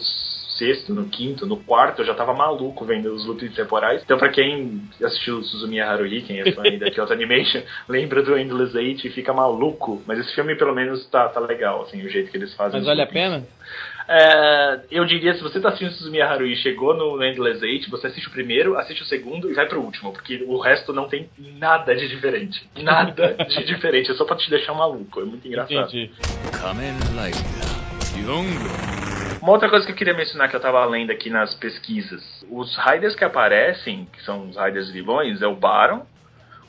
[0.57, 4.03] sexto, no quinto, no quarto, eu já tava maluco vendo os loops temporais.
[4.03, 8.77] Então, pra quem assistiu Suzumiya Haruhi, quem é fã da Kyoto Animation, lembra do Endless
[8.77, 10.03] Eight e fica maluco.
[10.07, 12.81] Mas esse filme, pelo menos, tá, tá legal, assim, o jeito que eles fazem.
[12.81, 13.45] Mas vale a pena?
[14.09, 18.09] É, eu diria, se você tá assistindo Suzumiya Haruhi e chegou no Endless Eight, você
[18.09, 21.31] assiste o primeiro, assiste o segundo e vai pro último, porque o resto não tem
[21.38, 22.69] nada de diferente.
[22.77, 24.11] Nada de diferente.
[24.11, 25.21] É só pra te deixar maluco.
[25.21, 25.88] É muito engraçado.
[25.88, 26.11] Entendi.
[26.53, 27.03] Kamen
[29.42, 32.22] uma outra coisa que eu queria mencionar que eu tava lendo aqui nas pesquisas.
[32.48, 36.07] Os Raiders que aparecem, que são os Raiders vilões, é o Baron,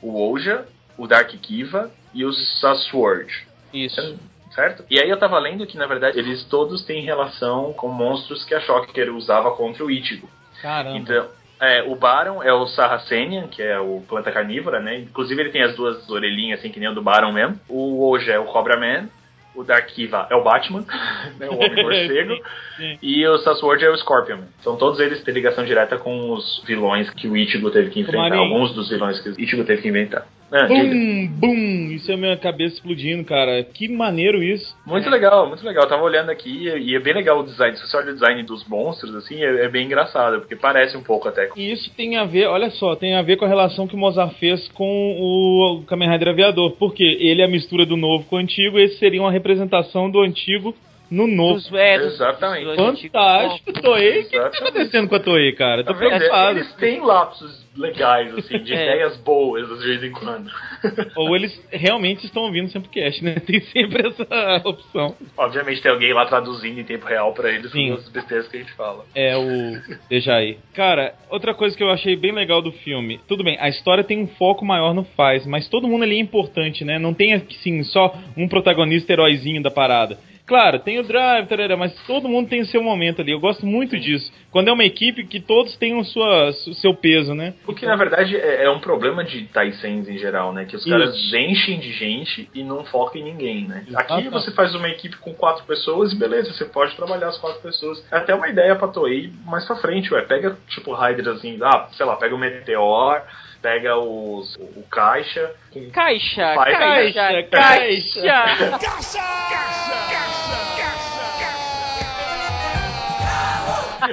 [0.02, 0.66] o Ouja,
[0.98, 3.46] o Dark Kiva e o Sasword.
[3.72, 4.18] Isso.
[4.50, 4.84] Certo?
[4.90, 8.54] E aí eu tava lendo que, na verdade, eles todos têm relação com monstros que
[8.54, 10.28] a Shocker usava contra o Ichigo.
[10.60, 10.98] Caramba.
[10.98, 11.28] Então,
[11.60, 14.98] É, o Baron é o Sarracenian, que é o planta carnívora, né?
[14.98, 17.58] Inclusive ele tem as duas orelhinhas, assim, que nem o do Baron mesmo.
[17.68, 19.08] O Oja é o Cobra Man.
[19.54, 20.84] O Dark Kiva é o Batman,
[21.38, 22.34] né, o Homem Morcego.
[22.34, 22.42] Sim,
[22.76, 22.98] sim.
[23.02, 24.40] E o Sasword é o Scorpion.
[24.60, 28.30] Então todos eles têm ligação direta com os vilões que o Ichigo teve que enfrentar.
[28.30, 28.42] Marinho.
[28.42, 30.26] Alguns dos vilões que o Ichigo teve que inventar.
[30.50, 30.68] Diga.
[30.68, 31.90] Bum, bum!
[31.92, 33.62] Isso é a minha cabeça explodindo, cara.
[33.64, 34.76] Que maneiro isso.
[34.86, 35.84] Muito legal, muito legal.
[35.84, 37.76] Eu tava olhando aqui e é bem legal o design.
[37.76, 41.02] Se você olha o design dos monstros, assim, é, é bem engraçado, porque parece um
[41.02, 43.86] pouco até E isso tem a ver, olha só, tem a ver com a relação
[43.86, 46.72] que o Mozart fez com o Kamen Rider Aviador.
[46.72, 50.20] Porque ele é a mistura do novo com o antigo, esse seria uma representação do
[50.20, 50.74] antigo
[51.14, 51.54] no novo.
[51.54, 52.64] Dos, é, dos- Exatamente.
[52.76, 53.00] dos.
[53.02, 54.20] Fantástico, Toei.
[54.20, 55.84] O que, que tá acontecendo com a Toei, cara?
[55.84, 56.58] Tô Tá preocupado.
[56.58, 58.82] Eles têm lapsos legais, assim, de É.
[58.84, 60.48] ideias boas de vez em quando.
[61.16, 63.34] Ou eles realmente estão ouvindo sempre cast, né?
[63.36, 65.14] Tem sempre essa opção.
[65.36, 67.92] Obviamente tem alguém lá traduzindo em tempo real pra eles Sim.
[67.92, 69.04] as besteiras que a gente fala.
[69.14, 70.58] É o Dejaí.
[70.74, 73.20] Cara, outra coisa que eu achei bem legal do filme.
[73.26, 76.20] Tudo bem, a história tem um foco maior no Faz, mas todo mundo ali é
[76.20, 76.98] importante, né?
[76.98, 80.18] Não tem, assim, só um protagonista heróizinho da parada.
[80.46, 83.32] Claro, tem o Drive, tarará, mas todo mundo tem o seu momento ali.
[83.32, 84.30] Eu gosto muito disso.
[84.50, 87.54] Quando é uma equipe que todos têm o sua, o seu peso, né?
[87.66, 90.66] O que na verdade é, é um problema de Taisens em geral, né?
[90.66, 91.34] Que os caras Isso.
[91.36, 93.86] enchem de gente e não focam em ninguém, né?
[93.94, 97.62] Aqui você faz uma equipe com quatro pessoas e beleza, você pode trabalhar as quatro
[97.62, 98.04] pessoas.
[98.12, 100.20] É até uma ideia pra Toei mais pra frente, ué.
[100.22, 103.22] Pega tipo Raider assim, ah, sei lá, pega o Meteor,
[103.62, 105.52] pega os, o, o Caixa.
[105.72, 109.93] com- Caixa, Faz- caixa, Caixa, caixa.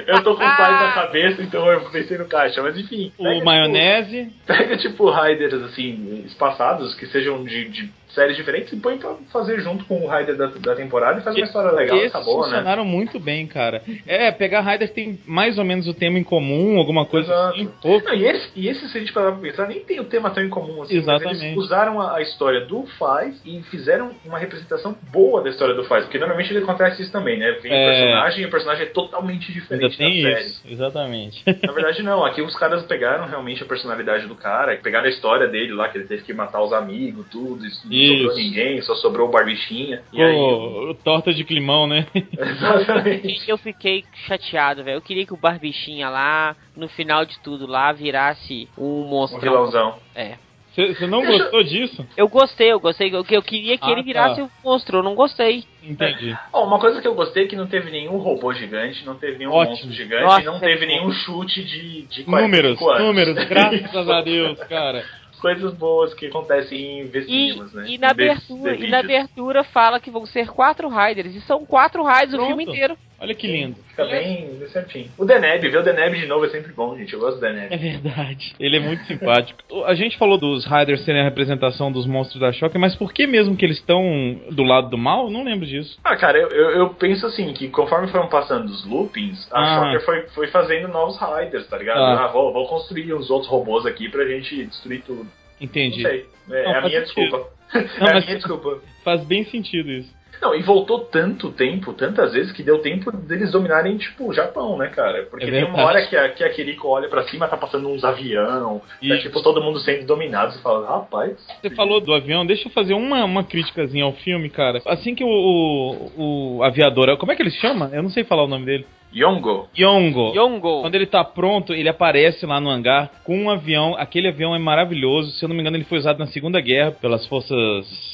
[0.06, 3.12] Eu tô com o pai na cabeça, então eu pensei no Caixa, mas enfim.
[3.18, 4.32] O pega, tipo, maionese.
[4.46, 9.60] Pega tipo Raiders assim, espaçados, que sejam de, de séries diferentes e põe pra fazer
[9.60, 12.48] junto com o Raider da, da temporada e faz uma história legal, Esses acabou, né?
[12.48, 13.82] funcionaram muito bem, cara.
[14.06, 17.54] É, pegar Rider tem mais ou menos o tema em comum, alguma coisa Exato.
[17.54, 17.70] assim.
[17.80, 20.04] Pô, Não, e, esse, e esse, se a gente parar pra pensar, nem tem o
[20.04, 20.96] tema tão em comum assim.
[20.96, 21.44] Exatamente.
[21.44, 25.84] eles usaram a, a história do Faz e fizeram uma representação boa da história do
[25.84, 26.04] Faz.
[26.04, 27.52] Porque normalmente ele acontece isso também, né?
[27.62, 27.82] Vem É.
[27.82, 30.40] o personagem e o personagem é totalmente diferente da série.
[30.46, 31.42] isso, exatamente.
[31.66, 32.24] Na verdade, não.
[32.24, 35.98] Aqui os caras pegaram realmente a personalidade do cara, pegaram a história dele lá, que
[35.98, 38.18] ele teve que matar os amigos, tudo, isso, não Isso.
[38.22, 40.02] sobrou ninguém, só sobrou o Barbichinha.
[40.12, 40.34] E aí.
[40.34, 42.06] Pô, torta de climão, né?
[42.38, 43.48] Exatamente.
[43.48, 44.96] Eu fiquei chateado, velho.
[44.96, 49.40] Eu queria que o Barbichinha lá, no final de tudo lá, virasse um Um monstro.
[49.40, 49.98] vilãozão.
[50.14, 50.36] É.
[50.74, 52.06] Você não gostou disso?
[52.16, 53.14] Eu gostei, eu gostei.
[53.14, 54.42] Eu, eu queria que Ah, ele virasse tá.
[54.44, 55.64] um monstro, eu não gostei.
[55.84, 56.34] Entendi.
[56.50, 59.36] Ó, uma coisa que eu gostei é que não teve nenhum robô gigante, não teve
[59.36, 59.70] nenhum Ótimo.
[59.76, 60.92] monstro gigante Nossa, e não é teve bom.
[60.92, 63.06] nenhum chute de, de Números, 45 anos.
[63.06, 65.04] números, graças a Deus, cara.
[65.42, 67.84] Coisas boas que acontecem em investimentos, né?
[67.88, 71.34] e na abertura, e na abertura fala que vão ser quatro Riders.
[71.34, 72.46] E são quatro Riders o Pronto.
[72.46, 72.96] filme inteiro.
[73.22, 73.76] Olha que lindo.
[73.88, 75.08] Fica bem, bem certinho.
[75.16, 77.12] O Deneb, ver o Deneb de novo é sempre bom, gente.
[77.12, 77.76] Eu gosto do É Deneb.
[77.76, 78.52] verdade.
[78.58, 79.60] Ele é muito simpático.
[79.84, 83.24] A gente falou dos Riders serem a representação dos monstros da Shocker, mas por que
[83.26, 84.02] mesmo que eles estão
[84.50, 85.26] do lado do mal?
[85.26, 85.96] Eu não lembro disso.
[86.02, 89.84] Ah, cara, eu, eu, eu penso assim, que conforme foram passando os loopings, a Ah.
[89.84, 92.00] Shocker foi, foi fazendo novos Riders, tá ligado?
[92.00, 92.24] Ah.
[92.24, 95.26] Ah, vou, vou construir uns outros robôs aqui pra gente destruir tudo.
[95.60, 96.02] Entendi.
[96.02, 96.26] Não sei.
[96.50, 97.22] É, Não, é a minha sentido.
[97.28, 97.48] desculpa.
[97.74, 98.78] Não, é mas- minha desculpa.
[99.04, 100.22] Faz bem sentido isso.
[100.40, 104.76] Não, e voltou tanto tempo, tantas vezes, que deu tempo deles dominarem, tipo, o Japão,
[104.76, 105.22] né, cara?
[105.30, 107.88] Porque É tem uma hora que a, que a Kiriko olha pra cima, tá passando
[107.88, 109.22] uns avião, tá, Isso.
[109.22, 110.52] tipo, todo mundo sendo dominado.
[110.52, 111.36] Você fala, rapaz...
[111.60, 114.82] Você falou do avião, deixa eu fazer uma, uma criticazinha ao filme, cara.
[114.84, 117.16] Assim que o, o, o aviador.
[117.18, 117.88] Como é que ele se chama?
[117.92, 118.84] Eu não sei falar o nome dele.
[119.14, 119.68] Yongo.
[119.78, 120.32] Yongo.
[120.34, 120.80] Yongo.
[120.80, 123.94] Quando ele tá pronto, ele aparece lá no hangar com um avião.
[123.98, 125.32] Aquele avião é maravilhoso.
[125.32, 127.58] Se eu não me engano, ele foi usado na Segunda Guerra pelas forças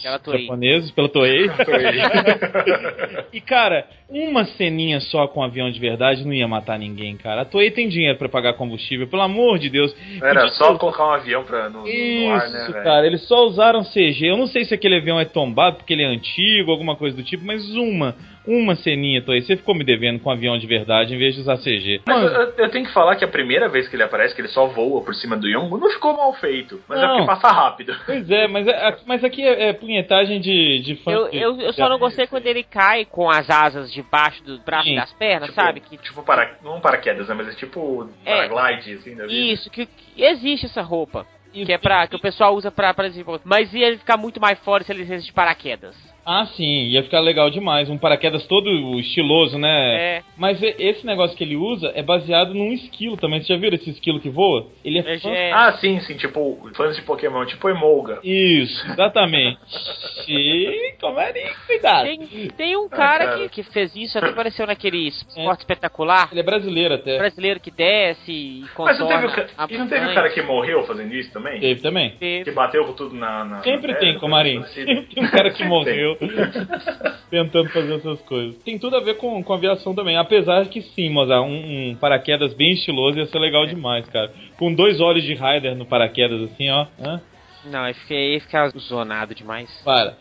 [0.02, 0.40] Pela Toei.
[0.42, 1.50] japonesas, pela Toei.
[3.32, 7.42] e cara, uma ceninha só com um avião de verdade não ia matar ninguém, cara.
[7.42, 9.94] A Toei tem dinheiro pra pagar combustível, pelo amor de Deus.
[10.22, 13.26] Era Podia só ter- colocar um avião pra, no, no ar, né, Isso, cara, eles
[13.26, 14.26] só usaram CG.
[14.30, 17.22] Eu não sei se aquele avião é tombado porque ele é antigo, alguma coisa do
[17.22, 18.14] tipo, mas uma,
[18.46, 19.42] uma ceninha, Toei.
[19.42, 22.01] Você ficou me devendo com um avião de verdade em vez de usar CG.
[22.07, 24.40] Mas Mano, eu, eu tenho que falar que a primeira vez que ele aparece, que
[24.40, 26.81] ele só voa por cima do Yongo, não ficou mal feito.
[26.88, 27.11] Mas é Não.
[27.18, 27.94] porque passa rápido.
[28.07, 31.11] Pois é, mas, é- mas aqui é, é punhetagem de, de fã.
[31.11, 34.85] Eu, eu, eu só não gostei quando ele cai com as asas debaixo do braço
[34.85, 34.94] Sim.
[34.94, 35.81] e das pernas, Tipo, sabe?
[35.81, 37.35] Que, Tipo, para, não paraquedas, né?
[37.35, 38.46] Mas é tipo É.
[38.48, 39.35] paraglide, assim, da vida.
[39.35, 41.27] isso, que, que existe essa roupa.
[41.51, 42.07] Que é pra.
[42.07, 43.40] que o pessoal usa pra, pra desenvolver.
[43.44, 45.97] Mas ia ficar muito mais fora se ele de paraquedas.
[46.31, 47.89] Ah, sim, ia ficar legal demais.
[47.89, 48.68] Um paraquedas todo
[49.01, 50.16] estiloso, né?
[50.18, 50.22] É.
[50.37, 53.41] Mas esse negócio que ele usa é baseado num esquilo também.
[53.41, 54.66] Você já viu esse esquilo que voa?
[54.85, 55.53] Ele é, É, fan- é.
[55.53, 58.18] Ah, sim, sim, tipo, fãs de Pokémon, tipo Emolga.
[58.22, 59.59] Isso, exatamente.
[60.29, 62.05] e comerem, cuidado.
[62.05, 62.18] Tem,
[62.57, 63.39] tem um cara, cara.
[63.39, 66.29] Que, que fez isso, até apareceu naquele esporte espetacular.
[66.31, 67.16] Ele é brasileiro até.
[67.18, 70.31] Brasileiro que desce e Mas não teve, o contorna ca- e não teve o cara
[70.31, 71.59] que morreu fazendo isso também?
[71.61, 72.11] Teve também.
[72.18, 72.45] Teve.
[72.45, 73.45] Que bateu com tudo na.
[73.45, 74.59] na Sempre na tem, terra, Comarim.
[74.59, 75.14] coisa Sempre parecida.
[75.14, 76.18] tem um cara que morreu tem.
[77.31, 78.57] tentando fazer essas coisas.
[78.62, 80.16] Tem tudo a ver com, com aviação também.
[80.16, 83.69] Apesar que sim, mas um, um paraquedas bem estiloso ia ser legal é.
[83.69, 84.33] demais, cara.
[84.57, 86.87] Com dois olhos de Rider no paraquedas, assim, ó.
[86.99, 87.21] Hã?
[87.64, 89.71] Não, aí fica ia ficar zonado demais.
[89.85, 90.16] Para.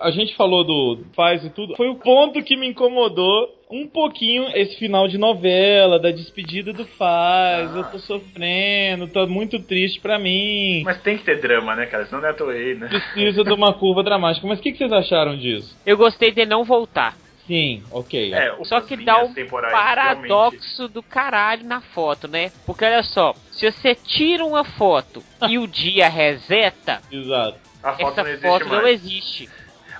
[0.00, 1.76] A gente falou do faz e tudo.
[1.76, 6.84] Foi o ponto que me incomodou um pouquinho esse final de novela, da despedida do
[6.84, 7.74] faz.
[7.74, 10.82] Eu tô sofrendo, tô muito triste pra mim.
[10.84, 12.04] Mas tem que ter drama, né, cara?
[12.04, 12.86] Senão não é Toei, né?
[12.86, 14.46] Precisa de uma curva dramática.
[14.46, 15.74] Mas o que, que vocês acharam disso?
[15.86, 17.16] Eu gostei de não voltar.
[17.46, 18.32] Sim, ok.
[18.34, 19.34] É, Só que dá um
[19.70, 22.52] paradoxo do caralho na foto, né?
[22.66, 27.58] Porque olha só, se você tira uma foto e o dia reseta, Exato.
[27.82, 28.82] realmente, A foto essa não existe foto mais.
[28.82, 29.50] não existe.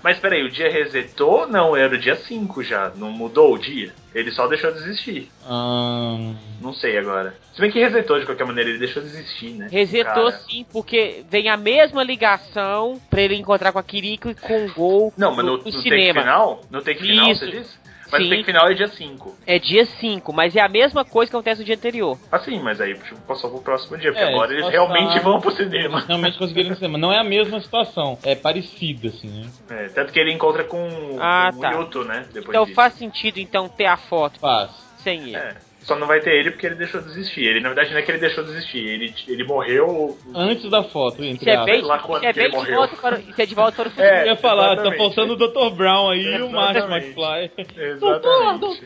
[0.02, 1.46] Mas peraí, o dia resetou?
[1.46, 2.90] Não, era o dia 5 já.
[2.96, 3.92] Não mudou o dia?
[4.14, 5.30] Ele só deixou de existir.
[5.46, 7.34] Ahn, Não sei agora.
[7.54, 9.68] Se bem que resetou de qualquer maneira, ele deixou de existir, né?
[9.70, 10.30] Resetou Cara.
[10.32, 14.72] sim, porque vem a mesma ligação pra ele encontrar com a Kiriko e com o
[14.72, 16.20] Gol Não, mas no, no no take cinema.
[16.20, 16.60] final?
[16.70, 17.44] No take final, Isso.
[17.46, 17.81] você disse?
[18.12, 18.26] Mas Sim.
[18.26, 19.38] o take final é dia 5.
[19.46, 22.18] É dia 5, mas é a mesma coisa que acontece no dia anterior.
[22.30, 25.40] Assim, mas aí tipo, passou pro próximo dia, porque É, agora eles passaram- realmente vão
[25.40, 26.00] pro cinema.
[26.06, 26.98] realmente conseguiram no cinema.
[26.98, 29.50] Não é a mesma situação, é parecida, assim, né?
[29.70, 31.70] É, tanto que ele encontra com, Ah, com tá.
[31.70, 32.26] o Yuto, né?
[32.32, 32.74] Depois então disso.
[32.76, 34.70] faz sentido então ter a foto Faz.
[34.98, 35.36] sem ele.
[35.36, 35.56] É.
[35.82, 37.44] Só não vai ter ele porque ele deixou de existir.
[37.44, 38.78] Ele, na verdade, não é que ele deixou de existir.
[38.78, 40.16] Ele, ele morreu.
[40.34, 42.76] Antes da foto, entre é bem, lá quando é ele bem de morreu.
[42.76, 44.06] volta para, isso é de volta para o futuro.
[44.08, 45.74] É, Eu ia falar, tá faltando o Dr.
[45.76, 47.06] Brown aí e o Martin Exatamente.
[47.18, 47.50] McFly.
[47.76, 48.80] Exatamente.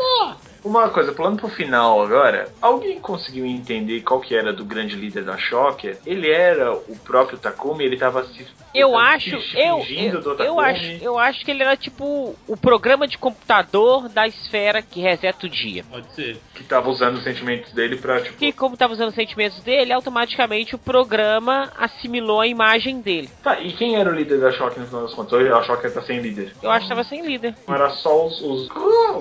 [0.67, 5.23] Uma coisa, pulando pro final agora, alguém conseguiu entender qual que era do grande líder
[5.23, 5.97] da Shocker?
[6.05, 8.45] Ele era o próprio Takumi, ele tava se
[8.75, 10.61] Eu tava acho, se eu, fingindo eu, do eu Takumi.
[10.63, 15.47] acho, eu acho que ele era tipo o programa de computador da esfera que reseta
[15.47, 15.85] o dia.
[15.89, 16.37] Pode ser.
[16.53, 19.93] que tava usando os sentimentos dele pra, tipo, Que como estava usando os sentimentos dele,
[19.93, 23.31] automaticamente o programa assimilou a imagem dele.
[23.41, 25.33] Tá, e quem era o líder da Shocker no final das contas?
[25.33, 26.53] Ou A Shocker tá sem líder.
[26.61, 27.55] Eu acho que estava sem líder.
[27.69, 28.69] Não era só os, os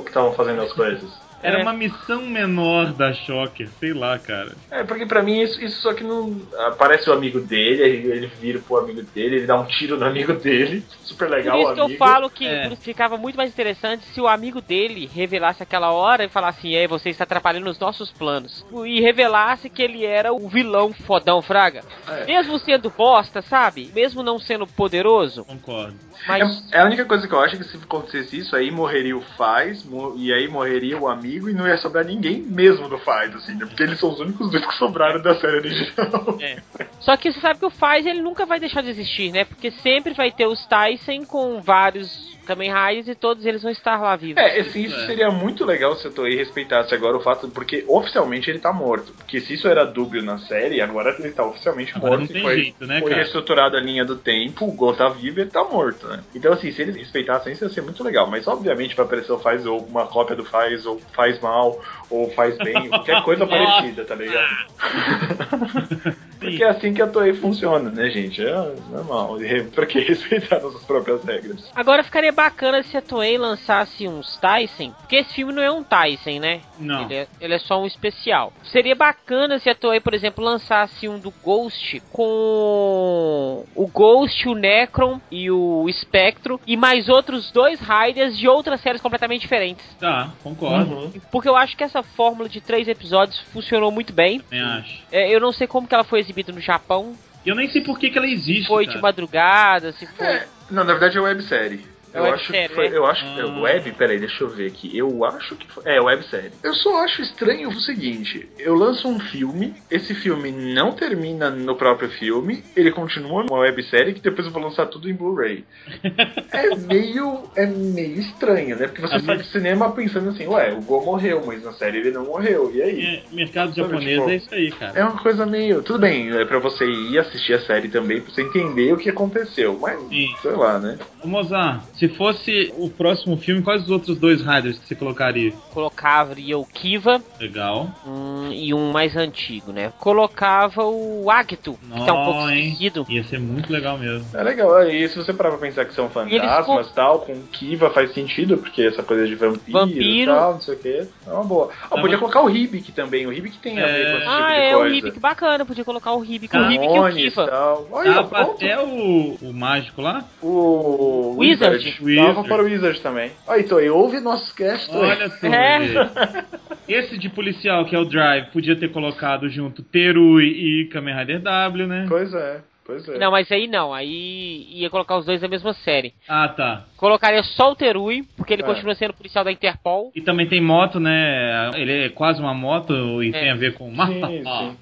[0.02, 1.10] que estavam fazendo as coisas.
[1.46, 1.62] Era É.
[1.62, 4.54] uma missão menor da Shocker, sei lá, cara.
[4.72, 6.42] É, porque pra mim isso, isso só que não.
[6.68, 10.06] Aparece o amigo dele, aí ele vira pro amigo dele, ele dá um tiro no
[10.06, 10.84] amigo dele.
[11.06, 12.64] Super Por legal isso o que eu falo que É.
[12.64, 16.60] por isso ficava muito mais interessante se o amigo dele revelasse aquela hora e falasse
[16.60, 18.66] assim, "Ei, você está atrapalhando os nossos planos.
[18.86, 21.84] E revelasse que ele era o vilão fodão, Fraga.
[22.08, 22.26] É.
[22.26, 23.92] Mesmo sendo bosta, sabe?
[23.94, 25.96] Mesmo não sendo poderoso, Concordo.
[26.28, 28.72] mas É, é a única coisa que eu acho é que se acontecesse isso, aí
[28.72, 32.88] morreria o Faz, mo- e aí morreria o amigo, e não ia sobrar ninguém mesmo
[32.88, 33.66] do Faz, assim, né?
[33.66, 36.38] Porque eles são os únicos dois que sobraram da série original.
[36.40, 36.62] É.
[37.00, 39.46] Só que você sabe que o Faz ele nunca vai deixar de existir, né?
[39.46, 44.00] Porque sempre vai ter os Tyson com vários Kamen Riders e todos eles vão estar
[44.02, 44.42] lá vivos.
[44.42, 45.06] É, assim, isso é.
[45.06, 49.12] seria muito legal se a Toei respeitasse agora o fato, porque oficialmente ele tá morto.
[49.14, 52.22] Porque se isso era dúbio na série, agora ele tá oficialmente Agora morto.
[52.22, 53.22] não tem e foi, jeito, né, foi cara?
[53.22, 56.24] reestruturada a linha do tempo, o Go tá vivo e ele tá morto, né?
[56.34, 58.30] Então, assim, se eles respeitassem isso, ia ser muito legal.
[58.30, 62.30] Mas, obviamente, pra aparecer o Faz ou uma cópia do Faz, ou Faz mal, ou
[62.32, 64.48] Faz bem, qualquer coisa parecida, tá ligado?
[66.40, 68.46] Porque é assim que a Toei funciona, né, gente?
[68.46, 69.42] É normal.
[69.42, 71.72] E Pra que respeitar nossas próprias regras?
[71.76, 75.84] Agora ficaria bacana se a Toei lançasse uns Tyson, porque esse filme não é um
[75.84, 76.62] Tyson, né?
[76.80, 77.04] Não.
[77.04, 78.54] Ele é, ele é só um especial.
[78.64, 84.54] Seria bacana se a Toei, por exemplo, lançasse um do Ghost com o Ghost, o
[84.54, 89.86] Necron e o Spectro e mais outros dois Riders de outras séries completamente diferentes.
[90.00, 90.96] Tá, concordo.
[90.96, 91.12] Uhum.
[91.32, 94.40] Porque eu acho que essa fórmula de três episódios funcionou muito bem.
[94.40, 95.04] Também acho.
[95.12, 97.16] É, eu não sei como que ela foi exibida no Japão.
[97.46, 98.68] Eu nem sei por que, que ela existe.
[98.68, 98.98] Foi cara.
[98.98, 100.26] de madrugada, se foi.
[100.26, 101.95] É, não, na verdade é websérie.
[102.16, 102.90] É Eu acho que foi.
[102.90, 102.98] né?
[102.98, 103.26] Eu acho.
[103.26, 103.40] Ah.
[103.40, 103.92] é Web?
[103.92, 104.98] Peraí, deixa eu ver aqui.
[104.98, 105.84] Eu acho que foi.
[105.86, 106.52] É, websérie.
[106.64, 111.76] Eu só acho estranho o seguinte: eu lanço um filme, esse filme não termina no
[111.76, 115.66] próprio filme, ele continua uma websérie que depois eu vou lançar tudo em Blu-ray.
[116.52, 117.50] é meio.
[117.56, 118.88] É meio estranho, né?
[118.88, 122.12] Porque você sai do cinema pensando assim, ué, o Go morreu, mas na série ele
[122.12, 122.72] não morreu.
[122.74, 123.06] E aí?
[123.06, 125.00] É, mercado Sabe, japonês tipo, é isso aí, cara.
[125.00, 125.82] É uma coisa meio.
[125.84, 129.10] Tudo bem, é pra você ir assistir a série também, pra você entender o que
[129.10, 129.78] aconteceu.
[129.82, 130.34] Mas, Sim.
[130.42, 130.98] sei lá, né?
[131.22, 135.52] Ô, Mozart, se fosse o próximo filme, quais os outros dois Riders que você colocaria?
[135.74, 137.90] Colocaria o Kiva, Legal.
[138.06, 139.92] hum, e um mais antigo, né?
[140.00, 142.68] Colocava o Agito, que tá um pouco hein?
[142.70, 143.06] esquecido.
[143.10, 144.26] Ia ser muito legal mesmo.
[144.34, 147.90] É legal, e se você parar pra pensar que são fantasmas e tal, com Kiva
[147.90, 150.32] faz sentido, porque essa coisa de vampiro, Vampiro.
[150.32, 151.70] e tal, não sei o que, é uma boa.
[151.84, 154.12] Ah, Tá, podia mas- colocar o Hibik também, o Hibik tem a ver É.
[154.12, 154.96] com esse Ah, tipo de é, o coisa.
[154.96, 157.48] Hibik bacana, podia colocar o Hibik, o Hibik e o Kiva.
[157.48, 157.88] tal.
[157.92, 158.52] Olha, Dava pronto.
[158.52, 160.24] até o, o mágico lá?
[160.42, 161.95] O Wizard.
[162.02, 163.32] Dava para o Wizard também.
[163.48, 164.90] Aí, então, e ouve nossos cast.
[164.96, 165.48] Olha só.
[165.48, 166.46] É.
[166.88, 171.42] Esse de policial, que é o Drive, podia ter colocado junto Terui e Kamen Rider
[171.42, 172.06] W, né?
[172.08, 173.18] Pois é, pois é.
[173.18, 176.14] Não, mas aí não, aí ia colocar os dois na mesma série.
[176.28, 176.84] Ah, tá.
[176.98, 178.66] Colocaria só o Terui, porque ele É.
[178.66, 180.12] continua sendo policial da Interpol.
[180.16, 181.72] E também tem moto, né?
[181.76, 184.78] Ele é quase uma moto e tem a ver com Sim, sim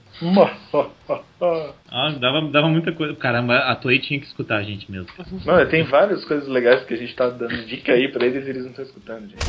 [1.92, 3.16] ah, dava, dava muita coisa.
[3.16, 5.08] Caramba, a Toei tinha que escutar a gente mesmo.
[5.46, 8.50] Não, tem várias coisas legais que a gente tá dando dica aí pra eles e
[8.50, 9.44] eles não estão escutando, gente.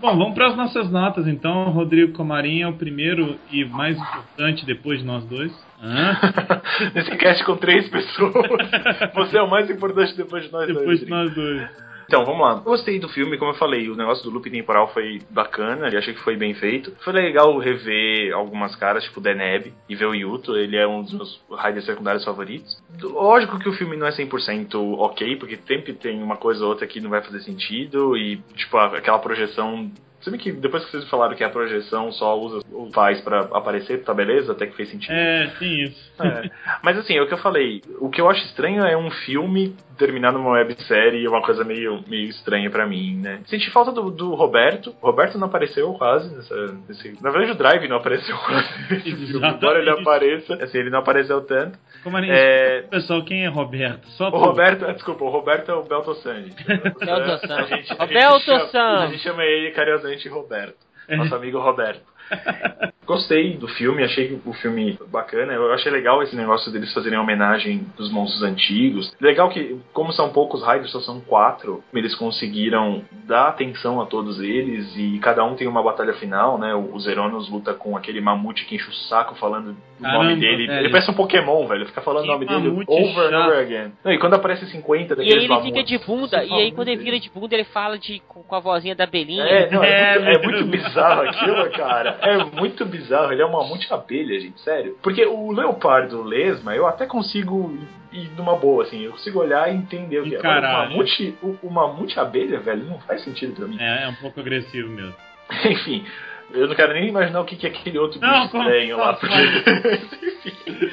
[0.00, 1.70] Bom, vamos para as nossas notas então.
[1.70, 5.52] Rodrigo Comarim é o primeiro e mais importante depois de nós dois.
[6.94, 8.32] Nesse cast com três pessoas,
[9.14, 11.00] você é o mais importante depois de nós depois dois.
[11.00, 11.91] Depois de nós dois.
[12.12, 12.56] Então, vamos lá.
[12.56, 15.96] Eu gostei do filme, como eu falei, o negócio do loop temporal foi bacana, e
[15.96, 16.94] achei que foi bem feito.
[17.02, 21.00] Foi legal rever algumas caras, tipo o Deneb, e ver o Yuto, ele é um
[21.00, 22.82] dos meus riders secundários favoritos.
[23.00, 26.86] Lógico que o filme não é 100% ok, porque sempre tem uma coisa ou outra
[26.86, 29.90] que não vai fazer sentido, e, tipo, aquela projeção...
[30.20, 32.60] Se bem que depois que vocês falaram que a projeção só usa
[32.94, 35.12] faz pra aparecer, tá beleza, até que fez sentido.
[35.12, 36.12] É, tem isso.
[36.22, 36.48] É.
[36.80, 37.82] Mas assim, é o que eu falei.
[37.98, 42.02] O que eu acho estranho é um filme terminar numa websérie, é uma coisa meio,
[42.08, 43.40] meio estranha pra mim, né?
[43.46, 44.94] Senti falta do, do Roberto.
[45.00, 46.54] O Roberto não apareceu quase nessa,
[46.88, 47.16] nesse...
[47.22, 49.46] Na verdade, o Drive não apareceu quase nesse filme.
[49.48, 51.78] Embora ele apareça, assim, ele não apareceu tanto.
[52.02, 52.82] Comarim, É...
[52.90, 54.06] pessoal, quem é Roberto?
[54.10, 54.36] Só O tu.
[54.38, 56.52] Roberto, ah, desculpa, o Roberto é o Belto Sanji.
[56.66, 57.52] Belto Sanji.
[57.72, 59.02] A gente, a gente Roberto chama- Sanji.
[59.04, 60.76] A gente chama ele carinhosamente Roberto.
[61.08, 62.00] Nosso amigo Roberto.
[63.04, 65.52] Gostei do filme, achei o filme bacana.
[65.52, 69.12] Eu achei legal esse negócio deles fazerem homenagem dos monstros antigos.
[69.20, 74.40] Legal que, como são poucos Riders, só são quatro, eles conseguiram dar atenção a todos
[74.40, 76.74] eles e cada um tem uma batalha final, né?
[76.74, 80.66] O Zeronos luta com aquele mamute que enche o saco falando o Caramba, nome dele.
[80.68, 80.80] velho.
[80.80, 81.80] Ele parece um Pokémon, velho.
[81.80, 83.48] Ele fica falando Que o nome dele over and chato.
[83.48, 83.92] over again.
[84.04, 86.72] Não, e quando aparece 50 E daqueles aí ele mamutes, fica de bunda, e aí
[86.72, 87.22] quando "Meu ele vira Deus".
[87.24, 89.42] de bunda, ele fala de, com, com a vozinha da Belinha.
[89.44, 92.18] É, não, é, É, muito, é muito bizarro aquilo, cara.
[92.22, 93.32] É muito bizarro.
[93.32, 94.96] Ele é uma mamute abelha, gente, sério.
[95.02, 97.76] Porque o leopardo lesma, eu até consigo
[98.12, 99.02] ir numa boa, assim.
[99.02, 100.40] Eu consigo olhar e entender o que é.
[100.40, 103.76] O mamute, o mamute abelha, velho, não faz sentido pra mim.
[103.80, 105.14] É, é um pouco agressivo mesmo.
[105.66, 106.04] Enfim.
[106.52, 109.14] Eu não quero nem imaginar o que que é aquele outro Não, bicho estranho lá.
[109.14, 109.34] Porque...
[110.26, 110.90] Enfim.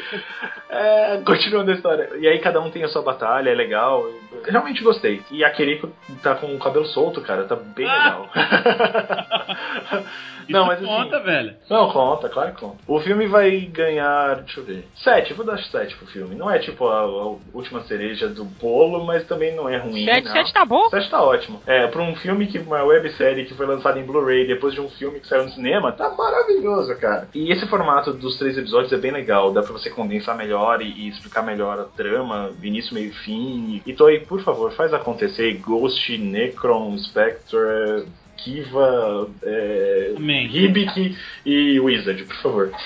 [0.70, 2.10] É, continuando a história.
[2.20, 4.06] E aí cada um tem a sua batalha, é legal.
[4.46, 5.22] Realmente gostei.
[5.32, 7.46] E a Kiriko tá com o cabelo solto, cara.
[7.46, 8.30] Tá bem legal.
[10.50, 11.54] Não, mas assim- conta, velho.
[11.70, 12.78] Não, conta, claro que conta.
[12.88, 16.34] O filme vai ganhar, deixa eu ver, sete, eu vou dar sete pro filme.
[16.36, 17.06] Não é tipo a, a
[17.54, 20.06] última cereja do bolo, mas também não é ruim.
[20.06, 20.32] Sete, não.
[20.32, 20.90] sete tá bom.
[20.90, 21.62] Sete tá ótimo.
[21.68, 24.90] É, pra um filme que, uma websérie que foi lançada em Blu-ray depois de um
[24.90, 27.28] filme que saiu no cinema, tá maravilhoso, cara.
[27.36, 30.86] E esse formato dos três episódios é bem legal, dá pra você condensar melhor e,
[30.90, 33.82] e explicar melhor a trama, início, meio e fim.
[33.86, 33.94] E
[34.28, 38.06] Por favor, faz acontecer Ghost, Necron, Spectre,
[38.38, 40.14] Kiva, é.
[40.18, 41.16] Hibiki
[41.46, 42.72] e Wizard, por favor.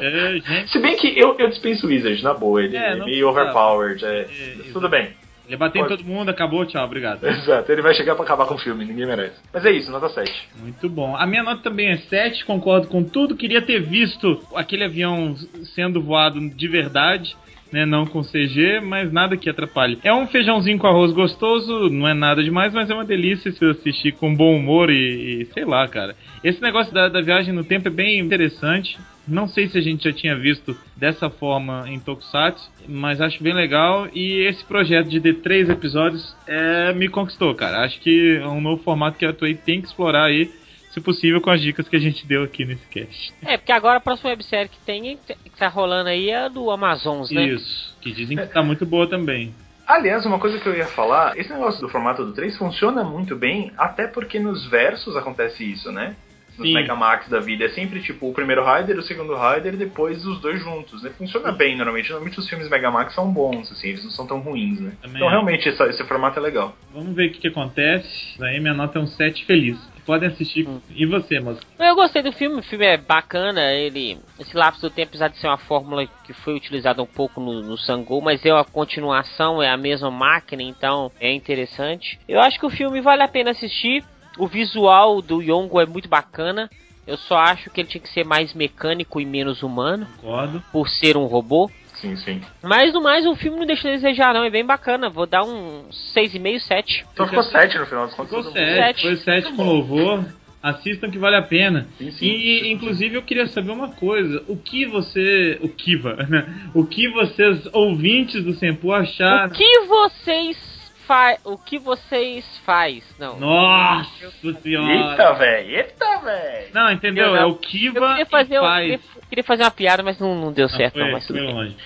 [0.00, 3.28] É, gente, Se bem que eu, eu dispenso Wizard, na boa, ele É, é, meio
[3.28, 5.10] overpowered, é, É, tudo bem.
[5.46, 7.24] ele bateu em todo mundo, acabou, tchau, obrigado.
[7.24, 9.36] Exato, ele vai chegar pra acabar com o filme, ninguém merece.
[9.52, 10.30] Mas é isso, nota 7.
[10.60, 11.16] Muito bom.
[11.16, 13.36] A minha nota também é 7, concordo com tudo.
[13.36, 15.34] Queria ter visto aquele avião
[15.74, 17.36] sendo voado de verdade.
[17.72, 19.98] Né, não com CG, mas nada que atrapalhe.
[20.04, 23.64] É um feijãozinho com arroz gostoso, não é nada demais, mas é uma delícia se
[23.64, 26.14] assistir com bom humor e, e sei lá, cara.
[26.44, 28.96] Esse negócio da, da viagem no tempo é bem interessante.
[29.26, 33.52] Não sei se a gente já tinha visto dessa forma em Tokusatsu, mas acho bem
[33.52, 34.06] legal.
[34.14, 37.84] E esse projeto de ter três episódios é, me conquistou, cara.
[37.84, 40.48] Acho que é um novo formato que a Toei tem que explorar aí,
[40.96, 43.34] se possível, com as dicas que a gente deu aqui nesse cast.
[43.44, 46.70] É, porque agora a próxima websérie que tem, que tá rolando aí é a do
[46.70, 47.46] Amazons, né?
[47.48, 49.54] Isso, que dizem que tá muito boa também.
[49.86, 53.36] Aliás, uma coisa que eu ia falar, esse negócio do formato do 3 funciona muito
[53.36, 56.16] bem, até porque nos versos acontece isso, né?
[56.58, 56.72] Nos Sim.
[56.72, 57.66] Megamax da vida.
[57.66, 61.10] É sempre tipo o primeiro Rider, o segundo Rider e depois os dois juntos, né?
[61.10, 62.08] Funciona bem normalmente.
[62.08, 64.92] Normalmente os filmes Megamax são bons, assim, eles não são tão ruins, né?
[65.02, 65.30] Também então é.
[65.32, 66.74] realmente essa- esse formato é legal.
[66.94, 68.42] Vamos ver o que, que acontece.
[68.42, 69.76] Aí minha nota é um 7 feliz.
[70.06, 70.68] Podem assistir.
[70.88, 71.60] E você, moça?
[71.78, 74.18] Eu gostei do filme, o filme é bacana, ele.
[74.38, 77.60] Esse lapso do tempo, apesar de ser uma fórmula que foi utilizada um pouco no,
[77.60, 82.20] no Sangô, mas é a continuação, é a mesma máquina, então é interessante.
[82.28, 84.04] Eu acho que o filme vale a pena assistir.
[84.38, 86.70] O visual do Yongo é muito bacana.
[87.06, 90.06] Eu só acho que ele tinha que ser mais mecânico e menos humano.
[90.20, 90.62] Concordo.
[90.72, 91.70] Por ser um robô.
[92.00, 92.40] Sim, sim.
[92.62, 94.44] Mas no mais, o filme não deixa a desejar, não.
[94.44, 95.08] É bem bacana.
[95.08, 97.06] Vou dar um 6,5, 7.
[97.12, 98.36] Então ficou 7 no final das contas.
[98.36, 100.24] Ficou 7, foi 7 com louvor.
[100.62, 101.86] Assistam que vale a pena.
[101.96, 102.26] Sim, sim.
[102.26, 104.42] E, inclusive, eu queria saber uma coisa.
[104.48, 105.58] O que você...
[105.62, 106.70] O Kiva, né?
[106.74, 109.46] O que vocês, ouvintes do Sempu, acharam...
[109.46, 110.75] O que vocês
[111.06, 111.36] fa...
[111.44, 113.02] O que vocês faz?
[113.18, 113.38] Não.
[113.38, 114.30] Nossa
[114.62, 115.10] senhora.
[115.12, 115.70] Eita, velho.
[115.76, 116.66] Eita, velho.
[116.74, 117.26] Não, entendeu?
[117.26, 118.82] Eu É não- o Kiva Eu queria fazer, faz.
[118.84, 121.12] queria, queria fazer uma piada, mas não, não deu certo, foi, não.
[121.12, 121.76] Mas tudo foi longe.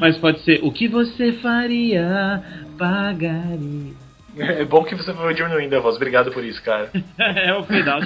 [0.00, 2.42] Mas pode ser o que você faria,
[2.78, 4.06] pagaria.
[4.38, 5.96] É bom que você foi diminuindo a voz.
[5.96, 6.90] Obrigado por isso, cara.
[7.18, 8.00] é o final.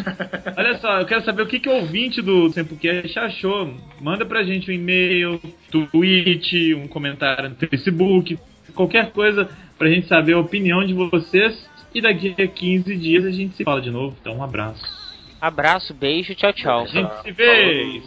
[0.56, 3.74] Olha só, eu quero saber o que, que o ouvinte do Sempocast achou.
[4.00, 5.40] Manda pra gente um e-mail,
[5.72, 8.38] tweet, um comentário no Facebook,
[8.70, 9.48] qualquer coisa
[9.78, 11.68] pra gente saber a opinião de vocês.
[11.92, 14.16] E daqui a 15 dias a gente se fala de novo.
[14.20, 14.84] Então, um abraço.
[15.40, 16.82] Abraço, beijo, tchau, tchau.
[16.82, 18.02] A gente se vê.